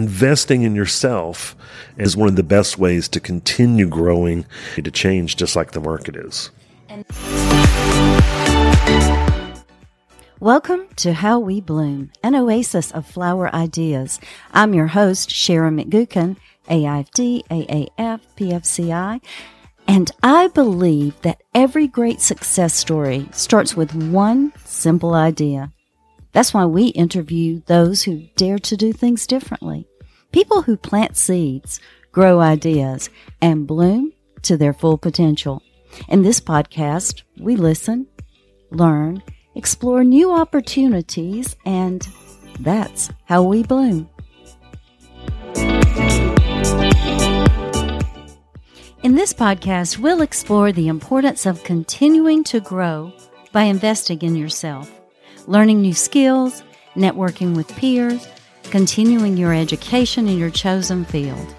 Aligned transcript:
investing 0.00 0.62
in 0.62 0.74
yourself 0.74 1.54
is 1.98 2.16
one 2.16 2.28
of 2.28 2.36
the 2.36 2.42
best 2.42 2.78
ways 2.78 3.06
to 3.06 3.20
continue 3.20 3.86
growing, 3.86 4.46
to 4.82 4.90
change 4.90 5.36
just 5.36 5.54
like 5.54 5.72
the 5.72 5.80
market 5.80 6.16
is. 6.16 6.50
Welcome 10.40 10.86
to 10.96 11.12
How 11.12 11.38
We 11.38 11.60
Bloom, 11.60 12.12
an 12.22 12.34
oasis 12.34 12.90
of 12.92 13.04
flower 13.04 13.54
ideas. 13.54 14.18
I'm 14.54 14.72
your 14.72 14.86
host, 14.86 15.30
Sharon 15.30 15.76
McGukin, 15.76 16.38
AIFD, 16.70 17.46
AAF, 17.48 18.20
PFCI, 18.38 19.20
and 19.86 20.10
I 20.22 20.48
believe 20.48 21.20
that 21.20 21.42
every 21.54 21.86
great 21.86 22.22
success 22.22 22.72
story 22.72 23.28
starts 23.32 23.76
with 23.76 23.94
one 23.94 24.54
simple 24.64 25.12
idea. 25.12 25.72
That's 26.32 26.54
why 26.54 26.64
we 26.66 26.86
interview 26.88 27.62
those 27.66 28.04
who 28.04 28.28
dare 28.36 28.58
to 28.60 28.76
do 28.76 28.92
things 28.92 29.26
differently. 29.26 29.86
People 30.32 30.62
who 30.62 30.76
plant 30.76 31.16
seeds, 31.16 31.80
grow 32.12 32.40
ideas, 32.40 33.10
and 33.40 33.66
bloom 33.66 34.12
to 34.42 34.56
their 34.56 34.72
full 34.72 34.96
potential. 34.96 35.62
In 36.08 36.22
this 36.22 36.40
podcast, 36.40 37.22
we 37.38 37.56
listen, 37.56 38.06
learn, 38.70 39.22
explore 39.54 40.04
new 40.04 40.32
opportunities, 40.32 41.56
and 41.66 42.06
that's 42.60 43.10
how 43.24 43.42
we 43.42 43.64
bloom. 43.64 44.08
In 49.02 49.14
this 49.14 49.32
podcast, 49.32 49.98
we'll 49.98 50.20
explore 50.22 50.72
the 50.72 50.88
importance 50.88 51.46
of 51.46 51.64
continuing 51.64 52.44
to 52.44 52.60
grow 52.60 53.12
by 53.50 53.62
investing 53.62 54.20
in 54.22 54.36
yourself, 54.36 54.99
learning 55.50 55.82
new 55.82 55.92
skills, 55.92 56.62
networking 56.94 57.56
with 57.56 57.66
peers, 57.74 58.28
continuing 58.70 59.36
your 59.36 59.52
education 59.52 60.28
in 60.28 60.38
your 60.38 60.48
chosen 60.48 61.04
field. 61.04 61.56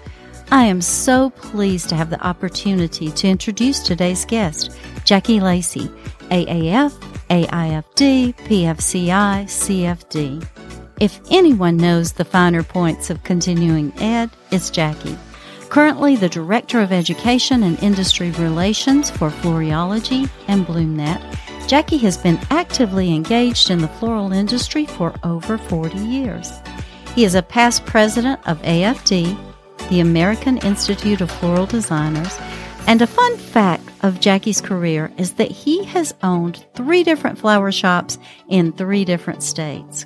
I 0.50 0.64
am 0.64 0.80
so 0.80 1.28
pleased 1.28 1.90
to 1.90 1.94
have 1.94 2.08
the 2.08 2.26
opportunity 2.26 3.10
to 3.10 3.28
introduce 3.28 3.80
today's 3.80 4.24
guest, 4.24 4.70
Jackie 5.04 5.40
Lacey, 5.40 5.90
AAF, 6.30 6.92
AIFD, 7.28 8.34
PFCI, 8.34 9.44
CFD. 9.44 10.46
If 10.98 11.20
anyone 11.30 11.76
knows 11.76 12.12
the 12.12 12.24
finer 12.24 12.62
points 12.62 13.10
of 13.10 13.22
continuing 13.24 13.92
ed, 14.00 14.30
it's 14.50 14.70
Jackie. 14.70 15.18
Currently 15.68 16.16
the 16.16 16.30
Director 16.30 16.80
of 16.80 16.92
Education 16.92 17.62
and 17.62 17.82
Industry 17.82 18.30
Relations 18.32 19.10
for 19.10 19.28
Floriology 19.28 20.30
and 20.48 20.66
BloomNet, 20.66 21.20
Jackie 21.66 21.98
has 21.98 22.18
been 22.18 22.38
actively 22.50 23.14
engaged 23.14 23.70
in 23.70 23.78
the 23.78 23.88
floral 23.88 24.32
industry 24.32 24.84
for 24.84 25.14
over 25.22 25.56
40 25.56 25.96
years. 25.98 26.60
He 27.14 27.24
is 27.24 27.34
a 27.34 27.42
past 27.42 27.86
president 27.86 28.40
of 28.46 28.60
AFD, 28.62 29.38
the 29.88 30.00
American 30.00 30.58
Institute 30.58 31.20
of 31.20 31.30
Floral 31.30 31.66
Designers, 31.66 32.38
and 32.86 33.00
a 33.00 33.06
fun 33.06 33.38
fact 33.38 33.88
of 34.02 34.20
Jackie's 34.20 34.60
career 34.60 35.12
is 35.16 35.34
that 35.34 35.50
he 35.50 35.84
has 35.84 36.14
owned 36.22 36.64
three 36.74 37.04
different 37.04 37.38
flower 37.38 37.70
shops 37.70 38.18
in 38.48 38.72
three 38.72 39.04
different 39.04 39.42
states. 39.42 40.04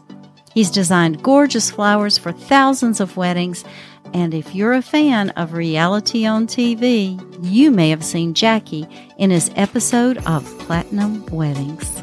He's 0.53 0.71
designed 0.71 1.23
gorgeous 1.23 1.71
flowers 1.71 2.17
for 2.17 2.33
thousands 2.33 3.01
of 3.01 3.17
weddings, 3.17 3.65
and 4.13 4.35
if 4.35 4.55
you're 4.55 4.73
a 4.73 4.83
fan 4.83 5.31
of 5.31 5.53
reality 5.53 6.27
on 6.27 6.47
TV, 6.47 7.19
you 7.43 7.71
may 7.71 7.91
have 7.91 8.05
seen 8.05 8.35
Jackie 8.35 8.87
in 9.19 9.31
his 9.31 9.51
episode 9.57 10.19
of 10.27 10.45
Platinum 10.61 11.25
Weddings. 11.27 12.03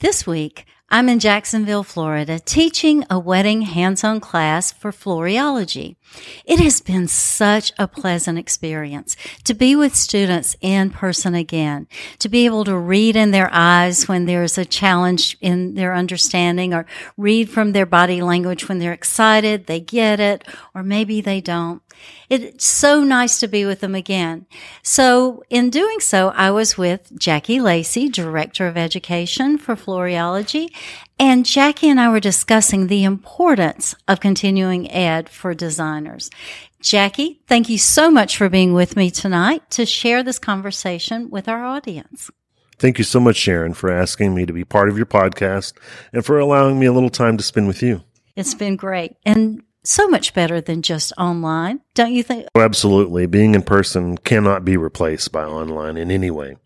This 0.00 0.26
week, 0.26 0.66
I'm 0.92 1.08
in 1.08 1.20
Jacksonville, 1.20 1.84
Florida, 1.84 2.40
teaching 2.40 3.04
a 3.08 3.16
wedding 3.16 3.62
hands-on 3.62 4.18
class 4.18 4.72
for 4.72 4.90
Floriology. 4.90 5.94
It 6.44 6.58
has 6.58 6.80
been 6.80 7.06
such 7.06 7.70
a 7.78 7.86
pleasant 7.86 8.40
experience 8.40 9.16
to 9.44 9.54
be 9.54 9.76
with 9.76 9.94
students 9.94 10.56
in 10.60 10.90
person 10.90 11.36
again, 11.36 11.86
to 12.18 12.28
be 12.28 12.44
able 12.44 12.64
to 12.64 12.76
read 12.76 13.14
in 13.14 13.30
their 13.30 13.48
eyes 13.52 14.08
when 14.08 14.24
there's 14.24 14.58
a 14.58 14.64
challenge 14.64 15.38
in 15.40 15.74
their 15.74 15.94
understanding 15.94 16.74
or 16.74 16.86
read 17.16 17.48
from 17.48 17.70
their 17.70 17.86
body 17.86 18.20
language 18.20 18.68
when 18.68 18.80
they're 18.80 18.92
excited, 18.92 19.66
they 19.66 19.78
get 19.78 20.18
it, 20.18 20.42
or 20.74 20.82
maybe 20.82 21.20
they 21.20 21.40
don't. 21.40 21.82
It's 22.30 22.64
so 22.64 23.02
nice 23.02 23.40
to 23.40 23.48
be 23.48 23.64
with 23.64 23.80
them 23.80 23.96
again. 23.96 24.46
So 24.84 25.42
in 25.50 25.68
doing 25.68 25.98
so, 25.98 26.28
I 26.28 26.52
was 26.52 26.78
with 26.78 27.10
Jackie 27.18 27.60
Lacey, 27.60 28.08
Director 28.08 28.68
of 28.68 28.76
Education 28.76 29.58
for 29.58 29.74
Floriology, 29.74 30.68
and 31.18 31.44
Jackie 31.44 31.88
and 31.88 32.00
I 32.00 32.08
were 32.08 32.20
discussing 32.20 32.86
the 32.86 33.02
importance 33.02 33.96
of 34.06 34.20
continuing 34.20 34.88
ed 34.92 35.28
for 35.28 35.54
designers. 35.54 36.30
Jackie, 36.80 37.40
thank 37.48 37.68
you 37.68 37.78
so 37.78 38.12
much 38.12 38.36
for 38.36 38.48
being 38.48 38.74
with 38.74 38.96
me 38.96 39.10
tonight 39.10 39.68
to 39.70 39.84
share 39.84 40.22
this 40.22 40.38
conversation 40.38 41.30
with 41.30 41.48
our 41.48 41.64
audience. 41.64 42.30
Thank 42.78 42.96
you 42.98 43.04
so 43.04 43.18
much, 43.18 43.36
Sharon, 43.36 43.74
for 43.74 43.90
asking 43.90 44.36
me 44.36 44.46
to 44.46 44.52
be 44.52 44.64
part 44.64 44.88
of 44.88 44.96
your 44.96 45.04
podcast 45.04 45.72
and 46.12 46.24
for 46.24 46.38
allowing 46.38 46.78
me 46.78 46.86
a 46.86 46.92
little 46.92 47.10
time 47.10 47.36
to 47.38 47.42
spend 47.42 47.66
with 47.66 47.82
you. 47.82 48.04
It's 48.36 48.54
been 48.54 48.76
great 48.76 49.16
and 49.26 49.62
so 49.82 50.08
much 50.08 50.34
better 50.34 50.60
than 50.60 50.82
just 50.82 51.12
online, 51.18 51.80
don't 51.94 52.12
you 52.12 52.22
think? 52.22 52.46
Oh, 52.54 52.60
absolutely. 52.60 53.26
Being 53.26 53.54
in 53.54 53.62
person 53.62 54.18
cannot 54.18 54.64
be 54.64 54.76
replaced 54.76 55.32
by 55.32 55.44
online 55.44 55.96
in 55.96 56.10
any 56.10 56.30
way. 56.30 56.56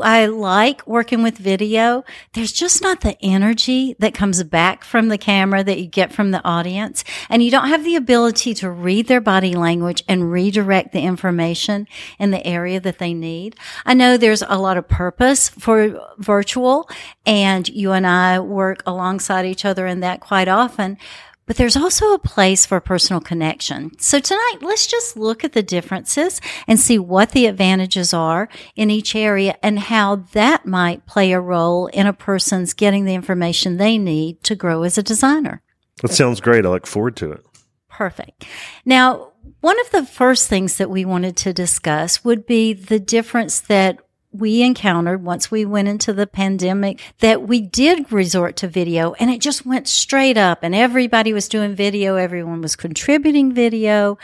I 0.00 0.26
like 0.26 0.84
working 0.88 1.22
with 1.22 1.38
video. 1.38 2.02
There's 2.32 2.50
just 2.50 2.82
not 2.82 3.02
the 3.02 3.16
energy 3.22 3.94
that 4.00 4.12
comes 4.12 4.42
back 4.42 4.82
from 4.82 5.06
the 5.06 5.18
camera 5.18 5.62
that 5.62 5.78
you 5.78 5.86
get 5.86 6.12
from 6.12 6.32
the 6.32 6.42
audience. 6.44 7.04
And 7.28 7.44
you 7.44 7.50
don't 7.52 7.68
have 7.68 7.84
the 7.84 7.94
ability 7.94 8.54
to 8.54 8.70
read 8.70 9.06
their 9.06 9.20
body 9.20 9.54
language 9.54 10.02
and 10.08 10.32
redirect 10.32 10.92
the 10.92 11.02
information 11.02 11.86
in 12.18 12.32
the 12.32 12.44
area 12.44 12.80
that 12.80 12.98
they 12.98 13.14
need. 13.14 13.54
I 13.86 13.94
know 13.94 14.16
there's 14.16 14.42
a 14.42 14.58
lot 14.58 14.76
of 14.76 14.88
purpose 14.88 15.48
for 15.48 16.00
virtual 16.18 16.90
and 17.24 17.68
you 17.68 17.92
and 17.92 18.06
I 18.06 18.40
work 18.40 18.82
alongside 18.86 19.46
each 19.46 19.64
other 19.64 19.86
in 19.86 20.00
that 20.00 20.18
quite 20.18 20.48
often. 20.48 20.98
But 21.46 21.56
there's 21.56 21.76
also 21.76 22.14
a 22.14 22.18
place 22.18 22.64
for 22.64 22.80
personal 22.80 23.20
connection. 23.20 23.98
So 23.98 24.18
tonight, 24.18 24.58
let's 24.62 24.86
just 24.86 25.16
look 25.16 25.44
at 25.44 25.52
the 25.52 25.62
differences 25.62 26.40
and 26.66 26.80
see 26.80 26.98
what 26.98 27.32
the 27.32 27.46
advantages 27.46 28.14
are 28.14 28.48
in 28.76 28.90
each 28.90 29.14
area 29.14 29.56
and 29.62 29.78
how 29.78 30.16
that 30.32 30.64
might 30.64 31.06
play 31.06 31.32
a 31.32 31.40
role 31.40 31.88
in 31.88 32.06
a 32.06 32.12
person's 32.14 32.72
getting 32.72 33.04
the 33.04 33.14
information 33.14 33.76
they 33.76 33.98
need 33.98 34.42
to 34.44 34.54
grow 34.54 34.84
as 34.84 34.96
a 34.96 35.02
designer. 35.02 35.60
That 36.02 36.12
sounds 36.12 36.40
great. 36.40 36.64
I 36.64 36.70
look 36.70 36.86
forward 36.86 37.16
to 37.16 37.32
it. 37.32 37.44
Perfect. 37.88 38.46
Now, 38.84 39.32
one 39.60 39.78
of 39.80 39.90
the 39.90 40.04
first 40.04 40.48
things 40.48 40.78
that 40.78 40.90
we 40.90 41.04
wanted 41.04 41.36
to 41.38 41.52
discuss 41.52 42.24
would 42.24 42.46
be 42.46 42.72
the 42.72 42.98
difference 42.98 43.60
that 43.60 43.98
we 44.34 44.62
encountered 44.62 45.22
once 45.22 45.50
we 45.50 45.64
went 45.64 45.88
into 45.88 46.12
the 46.12 46.26
pandemic 46.26 47.00
that 47.20 47.42
we 47.42 47.60
did 47.60 48.10
resort 48.12 48.56
to 48.56 48.68
video 48.68 49.12
and 49.14 49.30
it 49.30 49.40
just 49.40 49.64
went 49.64 49.86
straight 49.86 50.36
up 50.36 50.60
and 50.62 50.74
everybody 50.74 51.32
was 51.32 51.48
doing 51.48 51.74
video. 51.74 52.16
Everyone 52.16 52.60
was 52.60 52.74
contributing 52.74 53.52
video. 53.52 54.18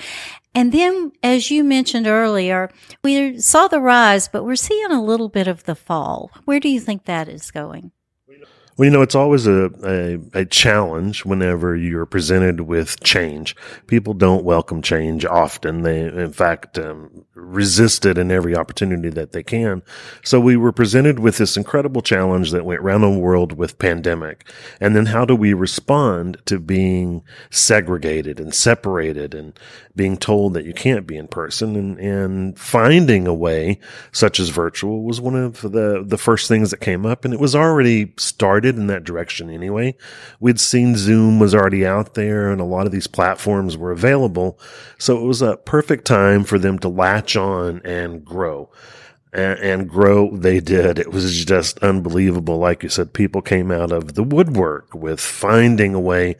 And 0.52 0.72
then, 0.72 1.12
as 1.22 1.52
you 1.52 1.62
mentioned 1.62 2.08
earlier, 2.08 2.70
we 3.04 3.38
saw 3.38 3.68
the 3.68 3.80
rise, 3.80 4.26
but 4.26 4.44
we're 4.44 4.56
seeing 4.56 4.90
a 4.90 5.02
little 5.02 5.28
bit 5.28 5.46
of 5.46 5.62
the 5.62 5.76
fall. 5.76 6.30
Where 6.44 6.58
do 6.58 6.68
you 6.68 6.80
think 6.80 7.04
that 7.04 7.28
is 7.28 7.52
going? 7.52 7.92
Well, 8.80 8.86
you 8.86 8.92
know, 8.92 9.02
it's 9.02 9.14
always 9.14 9.46
a, 9.46 9.70
a, 9.84 10.40
a, 10.40 10.44
challenge 10.46 11.26
whenever 11.26 11.76
you're 11.76 12.06
presented 12.06 12.62
with 12.62 12.98
change. 13.04 13.54
People 13.88 14.14
don't 14.14 14.42
welcome 14.42 14.80
change 14.80 15.26
often. 15.26 15.82
They, 15.82 16.00
in 16.00 16.32
fact, 16.32 16.78
um, 16.78 17.26
resist 17.50 18.06
it 18.06 18.18
in 18.18 18.30
every 18.30 18.54
opportunity 18.54 19.10
that 19.10 19.32
they 19.32 19.42
can. 19.42 19.82
So 20.22 20.40
we 20.40 20.56
were 20.56 20.72
presented 20.72 21.18
with 21.18 21.38
this 21.38 21.56
incredible 21.56 22.02
challenge 22.02 22.50
that 22.52 22.64
went 22.64 22.80
around 22.80 23.00
the 23.00 23.10
world 23.10 23.52
with 23.52 23.78
pandemic. 23.78 24.48
And 24.80 24.94
then 24.94 25.06
how 25.06 25.24
do 25.24 25.34
we 25.34 25.52
respond 25.52 26.38
to 26.46 26.58
being 26.58 27.22
segregated 27.50 28.38
and 28.38 28.54
separated 28.54 29.34
and 29.34 29.58
being 29.96 30.16
told 30.16 30.54
that 30.54 30.64
you 30.64 30.72
can't 30.72 31.06
be 31.06 31.16
in 31.16 31.26
person 31.28 31.76
and, 31.76 31.98
and 31.98 32.58
finding 32.58 33.26
a 33.26 33.34
way 33.34 33.78
such 34.12 34.38
as 34.38 34.48
virtual 34.48 35.02
was 35.02 35.20
one 35.20 35.34
of 35.34 35.60
the, 35.60 36.02
the 36.06 36.18
first 36.18 36.48
things 36.48 36.70
that 36.70 36.80
came 36.80 37.04
up. 37.04 37.24
And 37.24 37.34
it 37.34 37.40
was 37.40 37.54
already 37.54 38.14
started 38.16 38.76
in 38.76 38.86
that 38.86 39.04
direction 39.04 39.50
anyway. 39.50 39.96
We'd 40.38 40.60
seen 40.60 40.96
Zoom 40.96 41.38
was 41.40 41.54
already 41.54 41.84
out 41.84 42.14
there 42.14 42.50
and 42.50 42.60
a 42.60 42.64
lot 42.64 42.86
of 42.86 42.92
these 42.92 43.08
platforms 43.08 43.76
were 43.76 43.90
available. 43.90 44.58
So 44.98 45.18
it 45.18 45.26
was 45.26 45.42
a 45.42 45.56
perfect 45.56 46.06
time 46.06 46.44
for 46.44 46.58
them 46.58 46.78
to 46.78 46.88
latch 46.88 47.36
on 47.40 47.80
and 47.84 48.24
grow. 48.24 48.70
And, 49.32 49.58
and 49.60 49.88
grow 49.88 50.36
they 50.36 50.58
did. 50.58 50.98
It 50.98 51.12
was 51.12 51.44
just 51.44 51.78
unbelievable. 51.78 52.58
Like 52.58 52.82
you 52.82 52.88
said, 52.88 53.12
people 53.12 53.42
came 53.42 53.70
out 53.70 53.92
of 53.92 54.14
the 54.14 54.24
woodwork 54.24 54.92
with 54.92 55.20
finding 55.20 55.94
a 55.94 56.00
way 56.00 56.36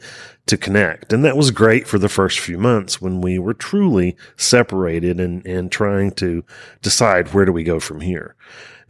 to 0.47 0.57
connect. 0.57 1.13
And 1.13 1.23
that 1.23 1.37
was 1.37 1.51
great 1.51 1.87
for 1.87 1.97
the 1.97 2.09
first 2.09 2.39
few 2.39 2.57
months 2.57 3.01
when 3.01 3.21
we 3.21 3.39
were 3.39 3.53
truly 3.53 4.17
separated 4.35 5.19
and, 5.19 5.45
and 5.45 5.71
trying 5.71 6.11
to 6.15 6.43
decide 6.81 7.33
where 7.33 7.45
do 7.45 7.53
we 7.53 7.63
go 7.63 7.79
from 7.79 8.01
here. 8.01 8.35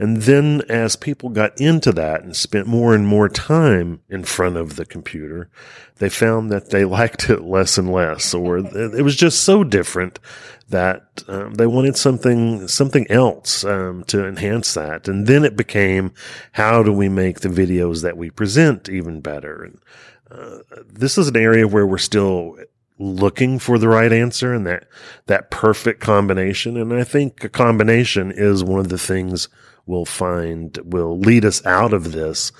And 0.01 0.24
then 0.24 0.63
as 0.68 0.95
people 0.95 1.30
got 1.30 1.62
into 1.62 1.92
that 1.92 2.24
and 2.24 2.36
spent 2.36 2.65
more 2.65 2.95
and 2.95 3.06
more 3.06 3.30
time 3.30 4.01
in 4.09 4.24
front 4.24 4.57
of 4.57 4.75
the 4.75 4.83
computer, 4.83 5.48
they 5.98 6.09
found 6.09 6.50
that 6.50 6.71
they 6.71 6.86
liked 7.00 7.30
it 7.30 7.44
less 7.44 7.77
and 7.77 7.94
less, 7.94 8.33
or 8.33 8.57
it 8.98 9.03
was 9.03 9.15
just 9.15 9.44
so 9.44 9.63
different 9.63 10.19
that 10.69 11.24
um, 11.27 11.53
they 11.53 11.68
wanted 11.68 11.98
something 11.98 12.68
something 12.68 13.06
else 13.12 13.63
um, 13.63 14.03
to 14.06 14.25
enhance 14.25 14.74
that. 14.74 15.07
And 15.07 15.27
then 15.27 15.45
it 15.45 15.56
became, 15.56 16.15
how 16.54 16.81
do 16.81 16.92
we 16.92 17.07
make 17.07 17.42
the 17.42 17.50
videos 17.50 18.01
that 18.01 18.18
we 18.18 18.31
present 18.31 18.89
even 18.89 19.21
better? 19.21 19.63
And 19.63 19.80
uh, 20.31 20.81
this 20.88 21.19
is 21.19 21.27
an 21.27 21.38
area 21.38 21.68
where 21.68 21.86
we're 21.86 22.00
still 22.00 22.57
looking 22.97 23.59
for 23.59 23.77
the 23.77 23.88
right 23.88 24.12
answer 24.12 24.51
and 24.51 24.65
that 24.65 24.88
that 25.27 25.51
perfect 25.51 26.01
combination. 26.01 26.75
And 26.75 26.92
I 26.92 27.04
think 27.04 27.44
a 27.44 27.50
combination 27.50 28.31
is 28.31 28.63
one 28.63 28.80
of 28.80 28.89
the 28.89 28.97
things 28.97 29.47
we'll 29.86 30.06
find 30.06 30.78
will 30.83 31.19
lead 31.19 31.45
us 31.45 31.66
out 31.66 31.94
of 31.94 32.12
this. 32.12 32.51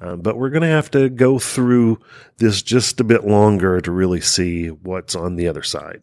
Uh, 0.00 0.16
but 0.16 0.38
we're 0.38 0.50
going 0.50 0.62
to 0.62 0.68
have 0.68 0.90
to 0.90 1.10
go 1.10 1.38
through 1.38 2.00
this 2.38 2.62
just 2.62 3.00
a 3.00 3.04
bit 3.04 3.26
longer 3.26 3.80
to 3.80 3.90
really 3.90 4.20
see 4.20 4.68
what's 4.68 5.14
on 5.14 5.36
the 5.36 5.46
other 5.46 5.62
side. 5.62 6.02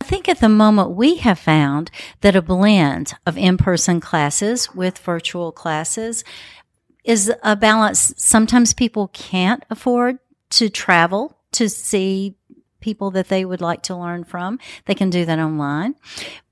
I 0.00 0.04
think 0.04 0.28
at 0.28 0.40
the 0.40 0.48
moment 0.48 0.90
we 0.90 1.16
have 1.16 1.38
found 1.38 1.90
that 2.20 2.36
a 2.36 2.42
blend 2.42 3.14
of 3.26 3.36
in 3.36 3.56
person 3.56 4.00
classes 4.00 4.72
with 4.74 4.98
virtual 4.98 5.52
classes 5.52 6.24
is 7.04 7.32
a 7.42 7.56
balance. 7.56 8.12
Sometimes 8.16 8.74
people 8.74 9.08
can't 9.08 9.64
afford 9.70 10.18
to 10.50 10.68
travel 10.68 11.36
to 11.52 11.68
see 11.68 12.36
people 12.80 13.10
that 13.12 13.28
they 13.28 13.44
would 13.44 13.60
like 13.60 13.82
to 13.84 13.96
learn 13.96 14.24
from. 14.24 14.58
They 14.86 14.94
can 14.94 15.10
do 15.10 15.24
that 15.24 15.38
online. 15.38 15.94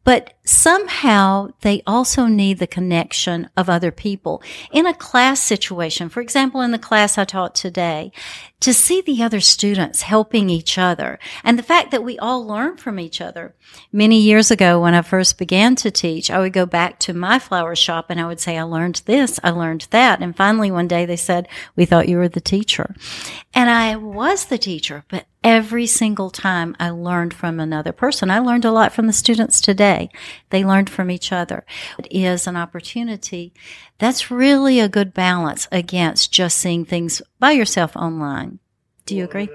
But 0.03 0.35
somehow 0.45 1.51
they 1.61 1.83
also 1.87 2.27
need 2.27 2.59
the 2.59 2.67
connection 2.67 3.51
of 3.57 3.69
other 3.69 3.91
people 3.91 4.43
in 4.73 4.87
a 4.87 4.95
class 4.95 5.41
situation. 5.41 6.09
For 6.09 6.21
example, 6.21 6.63
in 6.63 6.71
the 6.71 6.79
class 6.79 7.19
I 7.19 7.25
taught 7.25 7.55
today, 7.55 8.13
to 8.61 8.75
see 8.75 9.01
the 9.01 9.23
other 9.23 9.41
students 9.41 10.03
helping 10.03 10.51
each 10.51 10.77
other 10.77 11.19
and 11.43 11.59
the 11.59 11.63
fact 11.63 11.91
that 11.91 12.05
we 12.05 12.19
all 12.19 12.47
learn 12.47 12.77
from 12.77 13.01
each 13.01 13.21
other. 13.21 13.55
Many 13.91 14.21
years 14.21 14.51
ago, 14.51 14.81
when 14.81 14.95
I 14.95 15.03
first 15.03 15.39
began 15.39 15.77
to 15.77 15.91
teach, 15.91 16.31
I 16.31 16.39
would 16.39 16.53
go 16.53 16.67
back 16.67 16.99
to 17.01 17.15
my 17.15 17.39
flower 17.39 17.75
shop 17.75 18.07
and 18.11 18.21
I 18.21 18.27
would 18.27 18.41
say, 18.41 18.59
I 18.59 18.63
learned 18.63 19.03
this, 19.07 19.41
I 19.43 19.51
learned 19.51 19.87
that. 19.91 20.21
And 20.21 20.37
finally, 20.37 20.71
one 20.71 20.89
day 20.89 21.07
they 21.07 21.17
said, 21.17 21.49
we 21.75 21.87
thought 21.87 22.09
you 22.09 22.19
were 22.19 22.29
the 22.29 22.41
teacher. 22.41 22.95
And 23.55 23.71
I 23.71 23.97
was 23.97 24.47
the 24.47 24.59
teacher, 24.59 25.05
but 25.09 25.27
every 25.43 25.87
single 25.87 26.31
time 26.31 26.77
I 26.79 26.91
learned 26.91 27.33
from 27.33 27.59
another 27.59 27.93
person, 27.93 28.31
I 28.31 28.41
learned 28.41 28.67
a 28.67 28.73
lot 28.73 28.93
from 28.93 29.07
the 29.07 29.13
students 29.13 29.61
today. 29.61 29.90
They 30.51 30.65
learned 30.65 30.91
from 30.91 31.11
each 31.11 31.33
other. 31.33 31.65
It 31.99 32.09
is 32.11 32.47
an 32.47 32.57
opportunity. 32.57 33.53
That's 33.99 34.31
really 34.31 34.81
a 34.81 34.89
good 34.89 35.13
balance 35.13 35.69
against 35.73 36.33
just 36.33 36.59
seeing 36.59 36.85
things 36.85 37.23
by 37.39 37.53
yourself 37.53 37.97
online. 37.97 38.59
Do 39.07 39.17
you 39.17 39.25
agree? 39.25 39.49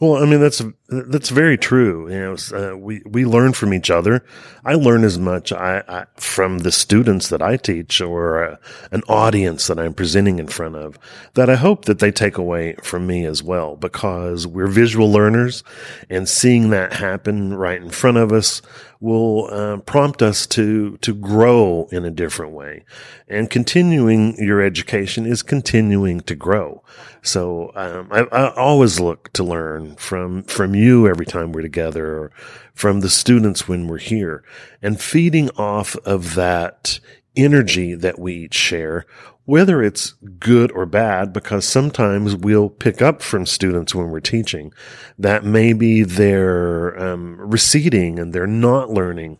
Well, 0.00 0.22
I 0.22 0.26
mean 0.26 0.40
that's 0.40 0.62
that's 0.88 1.30
very 1.30 1.58
true. 1.58 2.08
You 2.08 2.20
know, 2.20 2.72
uh, 2.72 2.76
we 2.76 3.02
we 3.04 3.24
learn 3.24 3.52
from 3.54 3.74
each 3.74 3.90
other. 3.90 4.24
I 4.64 4.74
learn 4.74 5.02
as 5.02 5.18
much 5.18 5.52
I, 5.52 5.82
I 5.88 6.04
from 6.16 6.58
the 6.58 6.70
students 6.70 7.28
that 7.28 7.42
I 7.42 7.56
teach 7.56 8.00
or 8.00 8.44
uh, 8.44 8.56
an 8.92 9.02
audience 9.08 9.66
that 9.66 9.80
I'm 9.80 9.94
presenting 9.94 10.38
in 10.38 10.46
front 10.46 10.76
of 10.76 10.98
that 11.34 11.50
I 11.50 11.56
hope 11.56 11.86
that 11.86 11.98
they 11.98 12.12
take 12.12 12.38
away 12.38 12.76
from 12.82 13.06
me 13.06 13.24
as 13.24 13.42
well 13.42 13.74
because 13.74 14.46
we're 14.46 14.68
visual 14.68 15.10
learners, 15.10 15.64
and 16.08 16.28
seeing 16.28 16.70
that 16.70 16.92
happen 16.94 17.54
right 17.54 17.82
in 17.82 17.90
front 17.90 18.18
of 18.18 18.32
us 18.32 18.62
will 19.00 19.48
uh, 19.52 19.78
prompt 19.78 20.22
us 20.22 20.46
to 20.46 20.96
to 20.98 21.14
grow 21.14 21.88
in 21.90 22.04
a 22.04 22.10
different 22.10 22.52
way. 22.52 22.84
And 23.28 23.50
continuing 23.50 24.36
your 24.38 24.62
education 24.62 25.26
is 25.26 25.42
continuing 25.42 26.20
to 26.20 26.34
grow. 26.34 26.82
So 27.22 27.72
um, 27.74 28.08
I, 28.12 28.20
I, 28.20 28.54
always 28.54 29.00
look 29.00 29.32
to 29.32 29.42
learn 29.42 29.96
from 29.96 30.44
from 30.44 30.75
you 30.76 31.08
every 31.08 31.26
time 31.26 31.52
we're 31.52 31.62
together, 31.62 32.06
or 32.18 32.32
from 32.74 33.00
the 33.00 33.10
students 33.10 33.66
when 33.66 33.86
we're 33.86 33.98
here, 33.98 34.44
and 34.82 35.00
feeding 35.00 35.50
off 35.50 35.96
of 36.04 36.34
that 36.34 37.00
energy 37.34 37.94
that 37.94 38.18
we 38.18 38.34
each 38.34 38.54
share 38.54 39.04
whether 39.46 39.80
it's 39.80 40.12
good 40.40 40.72
or 40.72 40.84
bad, 40.84 41.32
because 41.32 41.64
sometimes 41.64 42.34
we'll 42.34 42.68
pick 42.68 43.00
up 43.00 43.22
from 43.22 43.46
students 43.46 43.94
when 43.94 44.10
we're 44.10 44.20
teaching 44.20 44.72
that 45.18 45.44
maybe 45.44 46.02
they're 46.02 47.00
um, 47.00 47.36
receding 47.40 48.18
and 48.18 48.32
they're 48.32 48.46
not 48.46 48.90
learning 48.90 49.38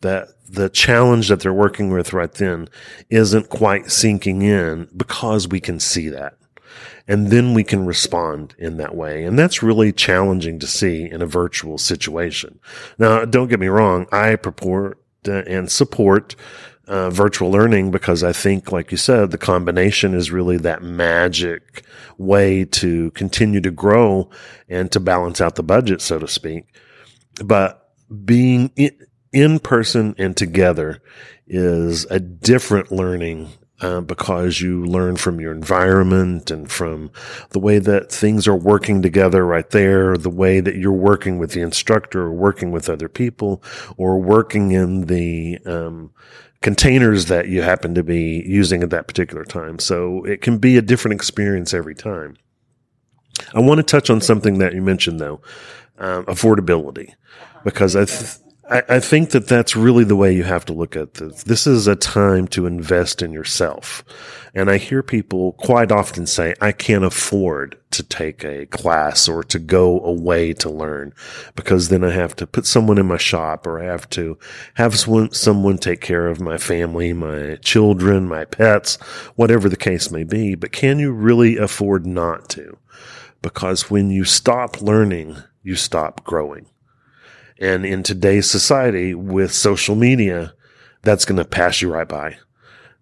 that 0.00 0.28
the 0.48 0.70
challenge 0.70 1.28
that 1.28 1.40
they're 1.40 1.52
working 1.52 1.90
with 1.90 2.12
right 2.14 2.32
then 2.32 2.66
isn't 3.10 3.50
quite 3.50 3.90
sinking 3.90 4.42
in 4.42 4.88
because 4.96 5.46
we 5.46 5.60
can 5.60 5.78
see 5.78 6.08
that. 6.08 6.34
And 7.08 7.28
then 7.28 7.54
we 7.54 7.64
can 7.64 7.84
respond 7.84 8.54
in 8.58 8.76
that 8.76 8.94
way. 8.94 9.24
And 9.24 9.38
that's 9.38 9.62
really 9.62 9.92
challenging 9.92 10.58
to 10.60 10.66
see 10.66 11.10
in 11.10 11.20
a 11.20 11.26
virtual 11.26 11.78
situation. 11.78 12.60
Now, 12.98 13.24
don't 13.24 13.48
get 13.48 13.60
me 13.60 13.68
wrong. 13.68 14.06
I 14.12 14.36
purport 14.36 14.98
and 15.24 15.70
support 15.70 16.36
uh, 16.86 17.10
virtual 17.10 17.50
learning 17.50 17.90
because 17.90 18.22
I 18.24 18.32
think, 18.32 18.72
like 18.72 18.90
you 18.90 18.96
said, 18.96 19.30
the 19.30 19.38
combination 19.38 20.14
is 20.14 20.30
really 20.30 20.56
that 20.58 20.82
magic 20.82 21.84
way 22.18 22.64
to 22.64 23.10
continue 23.12 23.60
to 23.60 23.70
grow 23.70 24.30
and 24.68 24.90
to 24.92 25.00
balance 25.00 25.40
out 25.40 25.54
the 25.54 25.62
budget, 25.62 26.00
so 26.00 26.18
to 26.18 26.28
speak. 26.28 26.66
But 27.44 27.88
being 28.24 28.70
in, 28.76 28.90
in 29.32 29.58
person 29.58 30.14
and 30.18 30.36
together 30.36 31.00
is 31.46 32.04
a 32.06 32.20
different 32.20 32.92
learning 32.92 33.48
uh, 33.82 34.00
because 34.00 34.60
you 34.60 34.84
learn 34.86 35.16
from 35.16 35.40
your 35.40 35.52
environment 35.52 36.50
and 36.50 36.70
from 36.70 37.10
the 37.50 37.58
way 37.58 37.78
that 37.80 38.10
things 38.10 38.46
are 38.46 38.56
working 38.56 39.02
together 39.02 39.44
right 39.44 39.70
there, 39.70 40.16
the 40.16 40.30
way 40.30 40.60
that 40.60 40.76
you're 40.76 40.92
working 40.92 41.36
with 41.36 41.50
the 41.50 41.60
instructor 41.60 42.22
or 42.22 42.32
working 42.32 42.70
with 42.70 42.88
other 42.88 43.08
people 43.08 43.62
or 43.96 44.20
working 44.20 44.70
in 44.70 45.06
the 45.06 45.58
um, 45.66 46.12
containers 46.60 47.26
that 47.26 47.48
you 47.48 47.62
happen 47.62 47.94
to 47.94 48.04
be 48.04 48.44
using 48.46 48.82
at 48.82 48.90
that 48.90 49.08
particular 49.08 49.44
time. 49.44 49.78
So 49.80 50.24
it 50.24 50.40
can 50.40 50.58
be 50.58 50.76
a 50.76 50.82
different 50.82 51.16
experience 51.16 51.74
every 51.74 51.96
time. 51.96 52.36
I 53.52 53.60
want 53.60 53.78
to 53.78 53.82
touch 53.82 54.10
on 54.10 54.20
something 54.20 54.58
that 54.58 54.74
you 54.74 54.80
mentioned 54.82 55.18
though, 55.18 55.40
um, 55.98 56.24
affordability, 56.26 57.14
because 57.64 57.96
I, 57.96 58.04
th- 58.04 58.36
I, 58.70 58.82
I 58.88 59.00
think 59.00 59.30
that 59.30 59.48
that's 59.48 59.74
really 59.74 60.04
the 60.04 60.16
way 60.16 60.34
you 60.34 60.44
have 60.44 60.64
to 60.66 60.72
look 60.72 60.96
at 60.96 61.14
this. 61.14 61.42
This 61.42 61.66
is 61.66 61.86
a 61.86 61.96
time 61.96 62.46
to 62.48 62.66
invest 62.66 63.22
in 63.22 63.32
yourself. 63.32 64.04
And 64.54 64.70
I 64.70 64.76
hear 64.76 65.02
people 65.02 65.52
quite 65.52 65.90
often 65.90 66.26
say, 66.26 66.54
I 66.60 66.72
can't 66.72 67.04
afford 67.04 67.78
to 67.92 68.02
take 68.02 68.44
a 68.44 68.66
class 68.66 69.28
or 69.28 69.42
to 69.44 69.58
go 69.58 70.00
away 70.00 70.52
to 70.54 70.70
learn 70.70 71.12
because 71.56 71.88
then 71.88 72.04
I 72.04 72.10
have 72.10 72.36
to 72.36 72.46
put 72.46 72.66
someone 72.66 72.98
in 72.98 73.06
my 73.06 73.16
shop 73.16 73.66
or 73.66 73.80
I 73.80 73.84
have 73.84 74.08
to 74.10 74.38
have 74.74 74.98
someone, 74.98 75.32
someone 75.32 75.78
take 75.78 76.00
care 76.00 76.28
of 76.28 76.40
my 76.40 76.58
family, 76.58 77.12
my 77.12 77.56
children, 77.62 78.28
my 78.28 78.44
pets, 78.44 78.96
whatever 79.36 79.68
the 79.68 79.76
case 79.76 80.10
may 80.10 80.24
be. 80.24 80.54
But 80.54 80.72
can 80.72 80.98
you 80.98 81.12
really 81.12 81.56
afford 81.56 82.06
not 82.06 82.48
to? 82.50 82.78
Because 83.40 83.90
when 83.90 84.10
you 84.10 84.24
stop 84.24 84.80
learning, 84.80 85.36
you 85.62 85.74
stop 85.74 86.22
growing. 86.24 86.66
And 87.62 87.86
in 87.86 88.02
today's 88.02 88.50
society 88.50 89.14
with 89.14 89.54
social 89.54 89.94
media, 89.94 90.52
that's 91.02 91.24
going 91.24 91.36
to 91.36 91.44
pass 91.44 91.80
you 91.80 91.92
right 91.92 92.08
by 92.08 92.38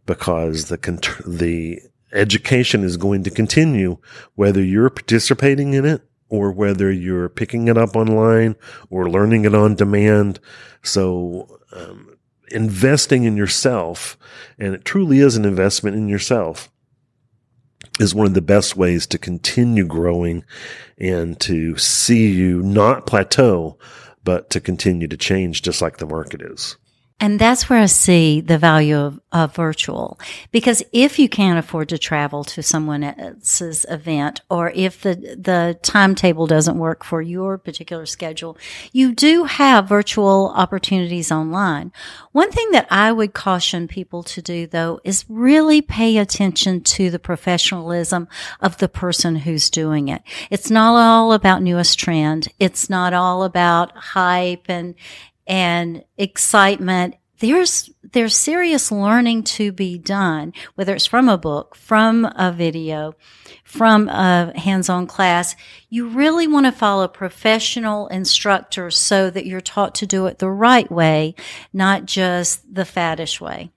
because 0.05 0.69
the, 0.69 0.77
the 1.27 1.81
education 2.13 2.85
is 2.85 2.99
going 2.99 3.23
to 3.23 3.31
continue 3.31 3.97
whether 4.35 4.63
you're 4.63 4.91
participating 4.91 5.73
in 5.73 5.87
it 5.87 6.03
or 6.29 6.53
whether 6.53 6.93
you're 6.93 7.31
picking 7.31 7.69
it 7.69 7.79
up 7.79 7.97
online 7.97 8.55
or 8.91 9.09
learning 9.09 9.47
it 9.47 9.55
on 9.55 9.77
demand. 9.77 10.41
So, 10.83 11.59
um, 11.73 12.19
investing 12.51 13.25
in 13.25 13.39
yourself, 13.39 14.19
and 14.59 14.75
it 14.75 14.85
truly 14.85 15.21
is 15.21 15.37
an 15.37 15.47
investment 15.47 15.97
in 15.97 16.07
yourself, 16.07 16.71
is 17.99 18.15
one 18.15 18.27
of 18.27 18.35
the 18.35 18.43
best 18.43 18.77
ways 18.77 19.07
to 19.07 19.17
continue 19.17 19.87
growing 19.87 20.45
and 20.99 21.41
to 21.41 21.79
see 21.79 22.31
you 22.31 22.63
not 22.63 23.07
plateau, 23.07 23.79
but 24.25 24.51
to 24.51 24.61
continue 24.61 25.09
to 25.09 25.17
change 25.17 25.63
just 25.63 25.83
like 25.83 25.97
the 25.99 26.07
market 26.07 26.43
is. 26.43 26.77
And 27.21 27.39
that's 27.39 27.69
where 27.69 27.81
I 27.81 27.87
see 27.87 28.41
the 28.41 28.57
value 28.57 28.97
of, 28.97 29.21
of, 29.31 29.55
virtual. 29.55 30.19
Because 30.51 30.83
if 30.91 31.19
you 31.19 31.29
can't 31.29 31.59
afford 31.59 31.91
to 31.91 31.99
travel 31.99 32.45
to 32.45 32.63
someone 32.63 33.05
else's 33.05 33.85
event, 33.91 34.41
or 34.49 34.71
if 34.71 35.03
the, 35.03 35.15
the 35.15 35.79
timetable 35.83 36.47
doesn't 36.47 36.79
work 36.79 37.05
for 37.05 37.21
your 37.21 37.59
particular 37.59 38.07
schedule, 38.07 38.57
you 38.93 39.13
do 39.13 39.45
have 39.45 39.87
virtual 39.87 40.51
opportunities 40.57 41.31
online. 41.31 41.93
One 42.33 42.51
thing 42.51 42.71
that 42.71 42.87
I 42.91 43.13
would 43.13 43.35
caution 43.35 43.87
people 43.87 44.23
to 44.23 44.41
do 44.41 44.67
though 44.67 45.01
is 45.05 45.27
really 45.29 45.83
pay 45.83 46.17
attention 46.17 46.81
to 46.83 47.11
the 47.11 47.19
professionalism 47.19 48.29
of 48.61 48.79
the 48.79 48.89
person 48.89 49.37
who's 49.37 49.69
doing 49.69 50.09
it. 50.09 50.23
It's 50.49 50.71
not 50.71 50.97
all 50.97 51.35
about 51.35 51.63
newest 51.63 51.99
trend. 51.99 52.49
It's 52.59 52.89
not 52.89 53.13
all 53.13 53.45
about 53.45 53.95
hype 53.95 54.65
and, 54.69 54.95
and 55.51 56.05
excitement 56.17 57.17
there's 57.41 57.91
there's 58.13 58.37
serious 58.37 58.93
learning 58.93 59.45
to 59.45 59.73
be 59.73 59.97
done, 59.99 60.53
whether 60.75 60.95
it's 60.95 61.07
from 61.07 61.29
a 61.29 61.39
book, 61.39 61.75
from 61.75 62.27
a 62.37 62.53
video, 62.53 63.15
from 63.65 64.09
a 64.09 64.53
hands-on 64.59 65.07
class. 65.07 65.57
You 65.89 66.09
really 66.09 66.47
want 66.47 66.67
to 66.67 66.73
follow 66.73 67.09
professional 67.09 68.09
instructors 68.09 68.99
so 68.99 69.31
that 69.31 69.47
you're 69.47 69.63
taught 69.63 69.95
to 69.97 70.07
do 70.07 70.27
it 70.27 70.39
the 70.39 70.51
right 70.51 70.91
way, 70.91 71.35
not 71.73 72.05
just 72.05 72.75
the 72.75 72.83
faddish 72.83 73.41
way. 73.41 73.71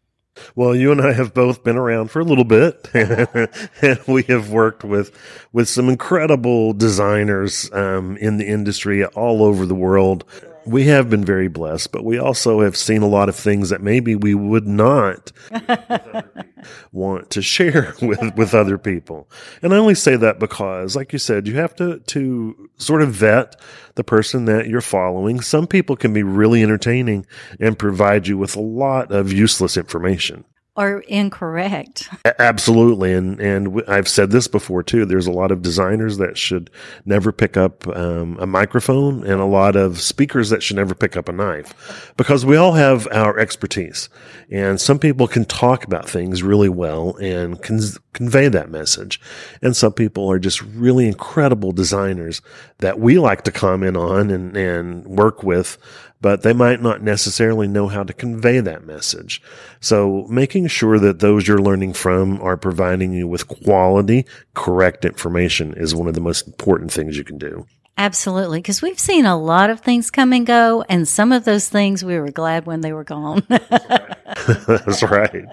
Well, 0.56 0.76
you 0.76 0.92
and 0.92 1.00
I 1.00 1.14
have 1.14 1.34
both 1.34 1.64
been 1.64 1.78
around 1.78 2.10
for 2.10 2.20
a 2.20 2.26
little 2.26 2.44
bit, 2.44 2.90
and 2.94 4.00
we 4.08 4.24
have 4.24 4.50
worked 4.50 4.84
with 4.84 5.18
with 5.54 5.70
some 5.70 5.88
incredible 5.88 6.74
designers 6.74 7.72
um, 7.72 8.18
in 8.18 8.38
the 8.38 8.48
industry 8.48 9.06
all 9.06 9.42
over 9.42 9.66
the 9.66 9.76
world 9.76 10.26
we 10.66 10.86
have 10.86 11.10
been 11.10 11.26
very 11.26 11.48
blessed, 11.48 11.92
but 11.92 12.04
we 12.04 12.18
also 12.18 12.62
have 12.62 12.78
seen 12.78 13.02
a 13.02 13.08
lot 13.08 13.30
of 13.30 13.36
things 13.36 13.70
that 13.70 13.82
maybe 13.82 14.16
we 14.16 14.34
would 14.34 14.68
not 14.68 15.32
want 16.92 17.30
to 17.32 17.42
share 17.42 17.94
with, 18.02 18.36
with 18.36 18.54
other 18.54 18.78
people. 18.78 19.30
And 19.62 19.74
I 19.74 19.78
only 19.78 19.96
say 19.96 20.16
that 20.16 20.40
because, 20.40 20.96
like 20.96 21.14
you 21.14 21.20
said, 21.20 21.48
you 21.48 21.56
have 21.56 21.76
to, 21.76 22.00
to 22.00 22.70
sort 22.78 23.02
of 23.02 23.12
vet 23.12 23.60
the 23.96 24.04
person 24.04 24.46
that 24.46 24.68
you're 24.68 24.82
following. 24.82 25.42
Some 25.42 25.68
people 25.68 25.96
can 25.96 26.14
be 26.14 26.24
really 26.24 26.64
entertaining 26.64 27.26
and 27.60 27.78
provide 27.78 28.28
you 28.28 28.38
with 28.38 28.56
a 28.56 28.62
lot 28.62 29.12
of 29.12 29.32
useless 29.32 29.78
information 29.78 30.46
or 30.76 31.02
incorrect. 31.02 32.10
Absolutely, 32.40 33.14
and 33.14 33.40
and 33.40 33.84
I've 33.88 34.08
said 34.08 34.32
this 34.32 34.48
before 34.48 34.82
too. 34.82 35.06
There's 35.06 35.28
a 35.28 35.32
lot 35.32 35.52
of 35.52 35.62
designers 35.62 36.18
that 36.18 36.38
should 36.38 36.70
never 37.06 37.32
pick 37.32 37.58
up 37.58 37.88
um, 37.88 38.38
a 38.40 38.48
microphone, 38.48 39.24
and 39.24 39.40
a 39.40 39.46
lot 39.46 39.76
of 39.76 40.02
speakers 40.02 40.50
that 40.50 40.64
should 40.64 40.78
never 40.78 40.96
pick 40.96 41.16
up 41.16 41.30
a 41.30 41.32
knife, 41.32 42.14
because 42.18 42.46
we 42.46 42.56
all 42.56 42.74
have 42.74 43.08
our 43.12 43.38
expertise, 43.38 44.10
and 44.50 44.82
some 44.82 44.98
people 44.98 45.28
can 45.28 45.46
talk 45.46 45.84
about 45.84 46.10
things 46.10 46.42
really 46.42 46.70
well 46.70 47.16
and 47.18 47.62
can 47.62 47.80
convey 48.14 48.48
that 48.48 48.72
message, 48.72 49.22
and 49.62 49.76
some 49.76 49.94
people 49.94 50.30
are 50.32 50.40
just 50.40 50.62
really 50.62 51.08
incredible 51.08 51.72
designers 51.72 52.42
that 52.80 53.00
we 53.00 53.20
like 53.20 53.44
to 53.44 53.52
comment 53.52 53.96
on 53.96 54.32
and 54.32 54.58
and 54.58 55.06
work 55.06 55.44
with 55.44 55.78
but 56.24 56.42
they 56.42 56.54
might 56.54 56.82
not 56.82 57.04
necessarily 57.04 57.68
know 57.68 57.90
how 57.90 58.02
to 58.02 58.14
convey 58.14 58.62
that 58.62 58.86
message. 58.86 59.42
So 59.82 60.26
making 60.30 60.63
sure 60.68 61.00
that 61.00 61.20
those 61.20 61.48
you're 61.48 61.58
learning 61.58 61.94
from 61.94 62.42
are 62.42 62.58
providing 62.58 63.14
you 63.14 63.28
with 63.28 63.48
quality, 63.48 64.26
correct 64.54 65.06
information 65.06 65.74
is 65.76 65.96
one 65.96 66.08
of 66.08 66.14
the 66.14 66.22
most 66.22 66.48
important 66.48 66.92
things 66.92 67.18
you 67.18 67.24
can 67.24 67.38
do. 67.38 67.66
Absolutely. 67.98 68.60
Because 68.60 68.82
we've 68.82 69.00
seen 69.00 69.26
a 69.26 69.40
lot 69.40 69.70
of 69.70 69.82
things 69.82 70.10
come 70.10 70.34
and 70.34 70.46
go, 70.46 70.84
and 70.90 71.08
some 71.08 71.32
of 71.32 71.46
those 71.46 71.70
things 71.70 72.04
we 72.04 72.18
were 72.20 72.32
glad 72.32 72.66
when 72.66 72.82
they 72.82 72.92
were 72.92 73.04
gone. 73.04 73.46
That's 73.50 75.04
right. 75.04 75.46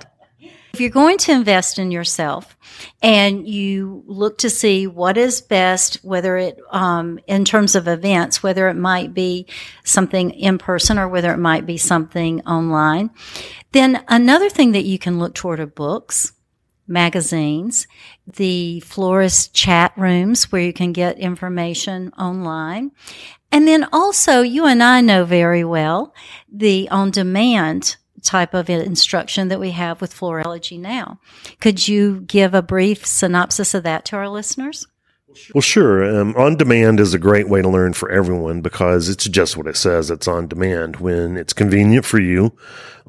If 0.73 0.81
you're 0.81 0.91
going 0.91 1.19
to 1.19 1.33
invest 1.33 1.81
in 1.81 1.91
yourself 1.91 2.57
and 3.03 3.47
you 3.47 4.05
look 4.07 4.39
to 4.39 4.51
see 4.51 4.87
what 4.87 5.19
is 5.19 5.41
best, 5.41 5.97
whether 6.05 6.37
it, 6.37 6.61
um, 6.71 7.19
in 7.27 7.45
terms 7.45 7.75
of 7.75 7.89
events, 7.89 8.43
whether 8.43 8.69
it 8.69 8.75
might 8.75 9.13
be 9.13 9.47
something 9.83 10.31
in 10.31 10.59
person 10.59 10.97
or 10.97 11.09
whether 11.09 11.33
it 11.33 11.39
might 11.39 11.67
be 11.67 11.77
something 11.77 12.41
online, 12.43 13.11
then 13.73 14.05
another 14.09 14.49
thing 14.49 14.73
that 14.73 14.85
you 14.85 14.99
can 14.99 15.19
look 15.19 15.35
toward 15.35 15.61
are 15.61 15.67
books, 15.67 16.33
magazines, 16.87 17.87
the 18.27 18.81
florist 18.81 19.55
chat 19.55 19.93
rooms 19.97 20.51
where 20.51 20.63
you 20.63 20.73
can 20.73 20.93
get 20.93 21.19
information 21.19 22.13
online. 22.19 22.91
And 23.53 23.67
then 23.67 23.87
also 23.93 24.43
you 24.43 24.67
and 24.67 24.83
I 24.83 25.01
know 25.01 25.25
very 25.25 25.65
well 25.65 26.15
the 26.53 26.89
on 26.91 27.11
demand 27.11 27.97
type 28.23 28.55
of 28.55 28.69
instruction 28.69 29.49
that 29.49 29.61
we 29.61 29.71
have 29.71 30.01
with 30.01 30.15
Floriology 30.15 30.79
now. 30.79 31.19
Could 31.61 31.89
you 31.89 32.21
give 32.21 32.55
a 32.55 32.63
brief 32.63 33.07
synopsis 33.07 33.73
of 33.75 33.83
that 33.85 34.05
to 34.07 34.17
our 34.17 34.29
listeners? 34.29 34.87
Well, 35.55 35.63
sure. 35.63 36.21
Um, 36.21 36.35
on 36.37 36.57
demand 36.57 36.99
is 36.99 37.15
a 37.15 37.19
great 37.19 37.49
way 37.49 37.63
to 37.63 37.69
learn 37.69 37.93
for 37.93 38.11
everyone 38.11 38.63
because 38.63 39.09
it's 39.09 39.29
just 39.29 39.57
what 39.57 39.69
it 39.69 39.77
says. 39.77 40.11
It's 40.11 40.27
on 40.27 40.49
demand 40.49 40.97
when 40.97 41.37
it's 41.37 41.53
convenient 41.53 42.05
for 42.05 42.19
you 42.19 42.53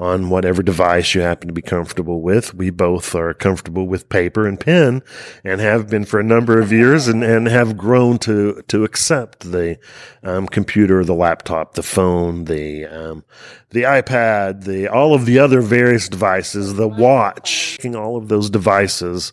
on 0.01 0.31
whatever 0.31 0.63
device 0.63 1.13
you 1.13 1.21
happen 1.21 1.47
to 1.47 1.53
be 1.53 1.61
comfortable 1.61 2.21
with. 2.21 2.55
We 2.55 2.71
both 2.71 3.13
are 3.13 3.35
comfortable 3.35 3.85
with 3.85 4.09
paper 4.09 4.47
and 4.47 4.59
pen 4.59 5.03
and 5.43 5.61
have 5.61 5.91
been 5.91 6.05
for 6.05 6.19
a 6.19 6.23
number 6.23 6.59
of 6.59 6.71
years 6.71 7.07
and, 7.07 7.23
and 7.23 7.47
have 7.47 7.77
grown 7.77 8.17
to, 8.19 8.63
to 8.67 8.83
accept 8.83 9.51
the 9.51 9.77
um, 10.23 10.47
computer, 10.47 11.03
the 11.03 11.13
laptop, 11.13 11.75
the 11.75 11.83
phone, 11.83 12.45
the, 12.45 12.87
um, 12.87 13.23
the 13.69 13.83
iPad, 13.83 14.63
the, 14.63 14.87
all 14.87 15.13
of 15.13 15.27
the 15.27 15.37
other 15.37 15.61
various 15.61 16.09
devices, 16.09 16.73
the 16.73 16.87
watch, 16.87 17.77
all 17.85 18.17
of 18.17 18.27
those 18.27 18.49
devices 18.49 19.31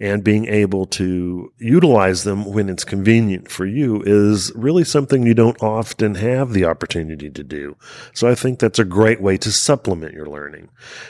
and 0.00 0.24
being 0.24 0.46
able 0.46 0.86
to 0.86 1.52
utilize 1.58 2.24
them 2.24 2.46
when 2.46 2.70
it's 2.70 2.84
convenient 2.84 3.50
for 3.50 3.66
you 3.66 4.02
is 4.06 4.50
really 4.54 4.82
something 4.82 5.26
you 5.26 5.34
don't 5.34 5.62
often 5.62 6.14
have 6.14 6.52
the 6.52 6.64
opportunity 6.64 7.28
to 7.28 7.44
do. 7.44 7.76
So 8.14 8.26
I 8.26 8.34
think 8.34 8.58
that's 8.58 8.78
a 8.78 8.84
great 8.84 9.20
way 9.20 9.36
to 9.36 9.52
supplement 9.52 10.09
your 10.14 10.26
learning. 10.26 10.68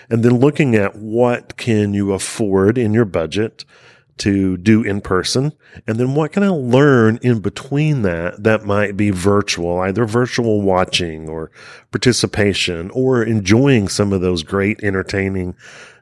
And 0.09 0.23
then 0.23 0.39
looking 0.39 0.75
at 0.75 0.97
what 0.97 1.57
can 1.57 1.95
you 1.95 2.13
afford 2.13 2.79
in 2.79 2.95
your 2.95 3.05
budget 3.05 3.65
to 4.19 4.59
do 4.59 4.83
in 4.83 5.01
person? 5.01 5.53
And 5.87 5.99
then 5.99 6.15
what 6.15 6.33
can 6.33 6.43
I 6.43 6.49
learn 6.49 7.19
in 7.23 7.41
between 7.41 8.03
that 8.03 8.43
that 8.43 8.65
might 8.65 8.97
be 8.97 9.11
virtual, 9.11 9.81
either 9.81 10.05
virtual 10.05 10.61
watching 10.61 11.29
or 11.29 11.51
participation 11.91 12.91
or 12.91 13.23
enjoying 13.23 13.89
some 13.89 14.13
of 14.13 14.21
those 14.21 14.43
great 14.43 14.85
entertaining 14.85 15.55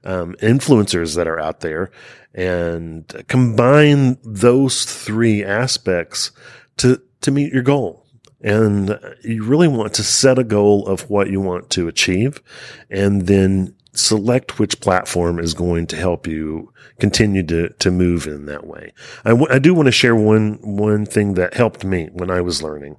um, 0.05 0.35
influencers 0.43 1.15
that 1.17 1.29
are 1.29 1.39
out 1.39 1.61
there 1.61 1.91
and 2.35 3.25
combine 3.29 4.19
those 4.25 4.85
three 4.85 5.45
aspects 5.45 6.33
to, 6.77 7.01
to 7.21 7.31
meet 7.31 7.53
your 7.53 7.63
goal. 7.63 8.05
And 8.41 8.99
you 9.23 9.45
really 9.45 9.69
want 9.69 9.95
to 9.95 10.05
set 10.05 10.39
a 10.39 10.45
goal 10.45 10.87
of 10.87 11.11
what 11.11 11.31
you 11.31 11.41
want 11.41 11.71
to 11.71 11.89
achieve 11.89 12.41
and 12.89 13.27
then 13.27 13.75
select 13.93 14.59
which 14.59 14.81
platform 14.81 15.41
is 15.41 15.55
going 15.55 15.87
to 15.89 15.97
help 15.97 16.27
you 16.27 16.73
continue 17.01 17.43
to, 17.43 17.71
to 17.71 17.91
move 17.91 18.27
in 18.27 18.47
that 18.47 18.67
way. 18.67 18.93
I, 19.25 19.31
w- 19.31 19.49
I 19.51 19.59
do 19.59 19.75
want 19.75 19.87
to 19.87 19.93
share 19.93 20.15
one, 20.15 20.59
one 20.63 21.05
thing 21.05 21.35
that 21.35 21.55
helped 21.55 21.85
me 21.85 22.09
when 22.13 22.31
I 22.31 22.41
was 22.41 22.63
learning. 22.63 22.97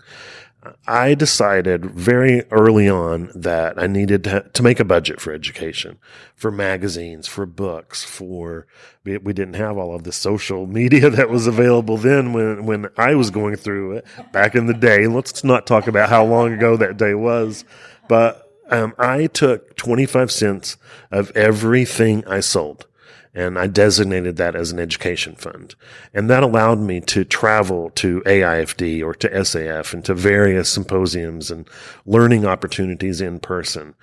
I 0.85 1.13
decided 1.13 1.85
very 1.85 2.43
early 2.51 2.89
on 2.89 3.31
that 3.33 3.81
I 3.81 3.87
needed 3.87 4.25
to, 4.25 4.41
to, 4.41 4.63
make 4.63 4.81
a 4.81 4.85
budget 4.85 5.21
for 5.21 5.31
education, 5.31 5.99
for 6.35 6.51
magazines, 6.51 7.27
for 7.27 7.45
books, 7.45 8.03
for 8.03 8.67
we, 9.05 9.17
we, 9.19 9.31
didn't 9.31 9.53
have 9.53 9.77
all 9.77 9.95
of 9.95 10.03
the 10.03 10.11
social 10.11 10.67
media 10.67 11.09
that 11.11 11.29
was 11.29 11.47
available 11.47 11.95
then 11.95 12.33
when 12.33 12.65
when 12.65 12.89
I 12.97 13.15
was 13.15 13.31
going 13.31 13.55
through 13.55 13.97
it 13.97 14.05
back 14.33 14.53
in 14.53 14.65
the 14.65 14.73
day. 14.73 15.07
Let's 15.07 15.45
not 15.45 15.65
talk 15.65 15.87
about 15.87 16.09
how 16.09 16.25
long 16.25 16.51
ago 16.51 16.75
that 16.75 16.97
day 16.97 17.13
was, 17.13 17.63
but 18.09 18.51
um, 18.69 18.93
I 18.99 19.27
took 19.27 19.77
25 19.77 20.29
cents 20.29 20.75
of 21.09 21.31
everything 21.37 22.25
I 22.27 22.41
sold 22.41 22.85
and 23.33 23.59
I 23.59 23.67
designated 23.67 24.37
that 24.37 24.55
as 24.55 24.71
an 24.71 24.79
education 24.79 25.35
fund. 25.35 25.75
And 26.13 26.29
that 26.29 26.43
allowed 26.43 26.79
me 26.79 26.99
to 27.01 27.23
travel 27.23 27.91
to 27.91 28.21
AIFD 28.21 29.03
or 29.03 29.13
to 29.15 29.29
SAF 29.29 29.93
and 29.93 30.03
to 30.05 30.13
various 30.13 30.69
symposiums 30.69 31.51
and 31.51 31.69
learning 32.05 32.45
opportunities 32.45 33.21
in 33.21 33.39
person. 33.39 33.93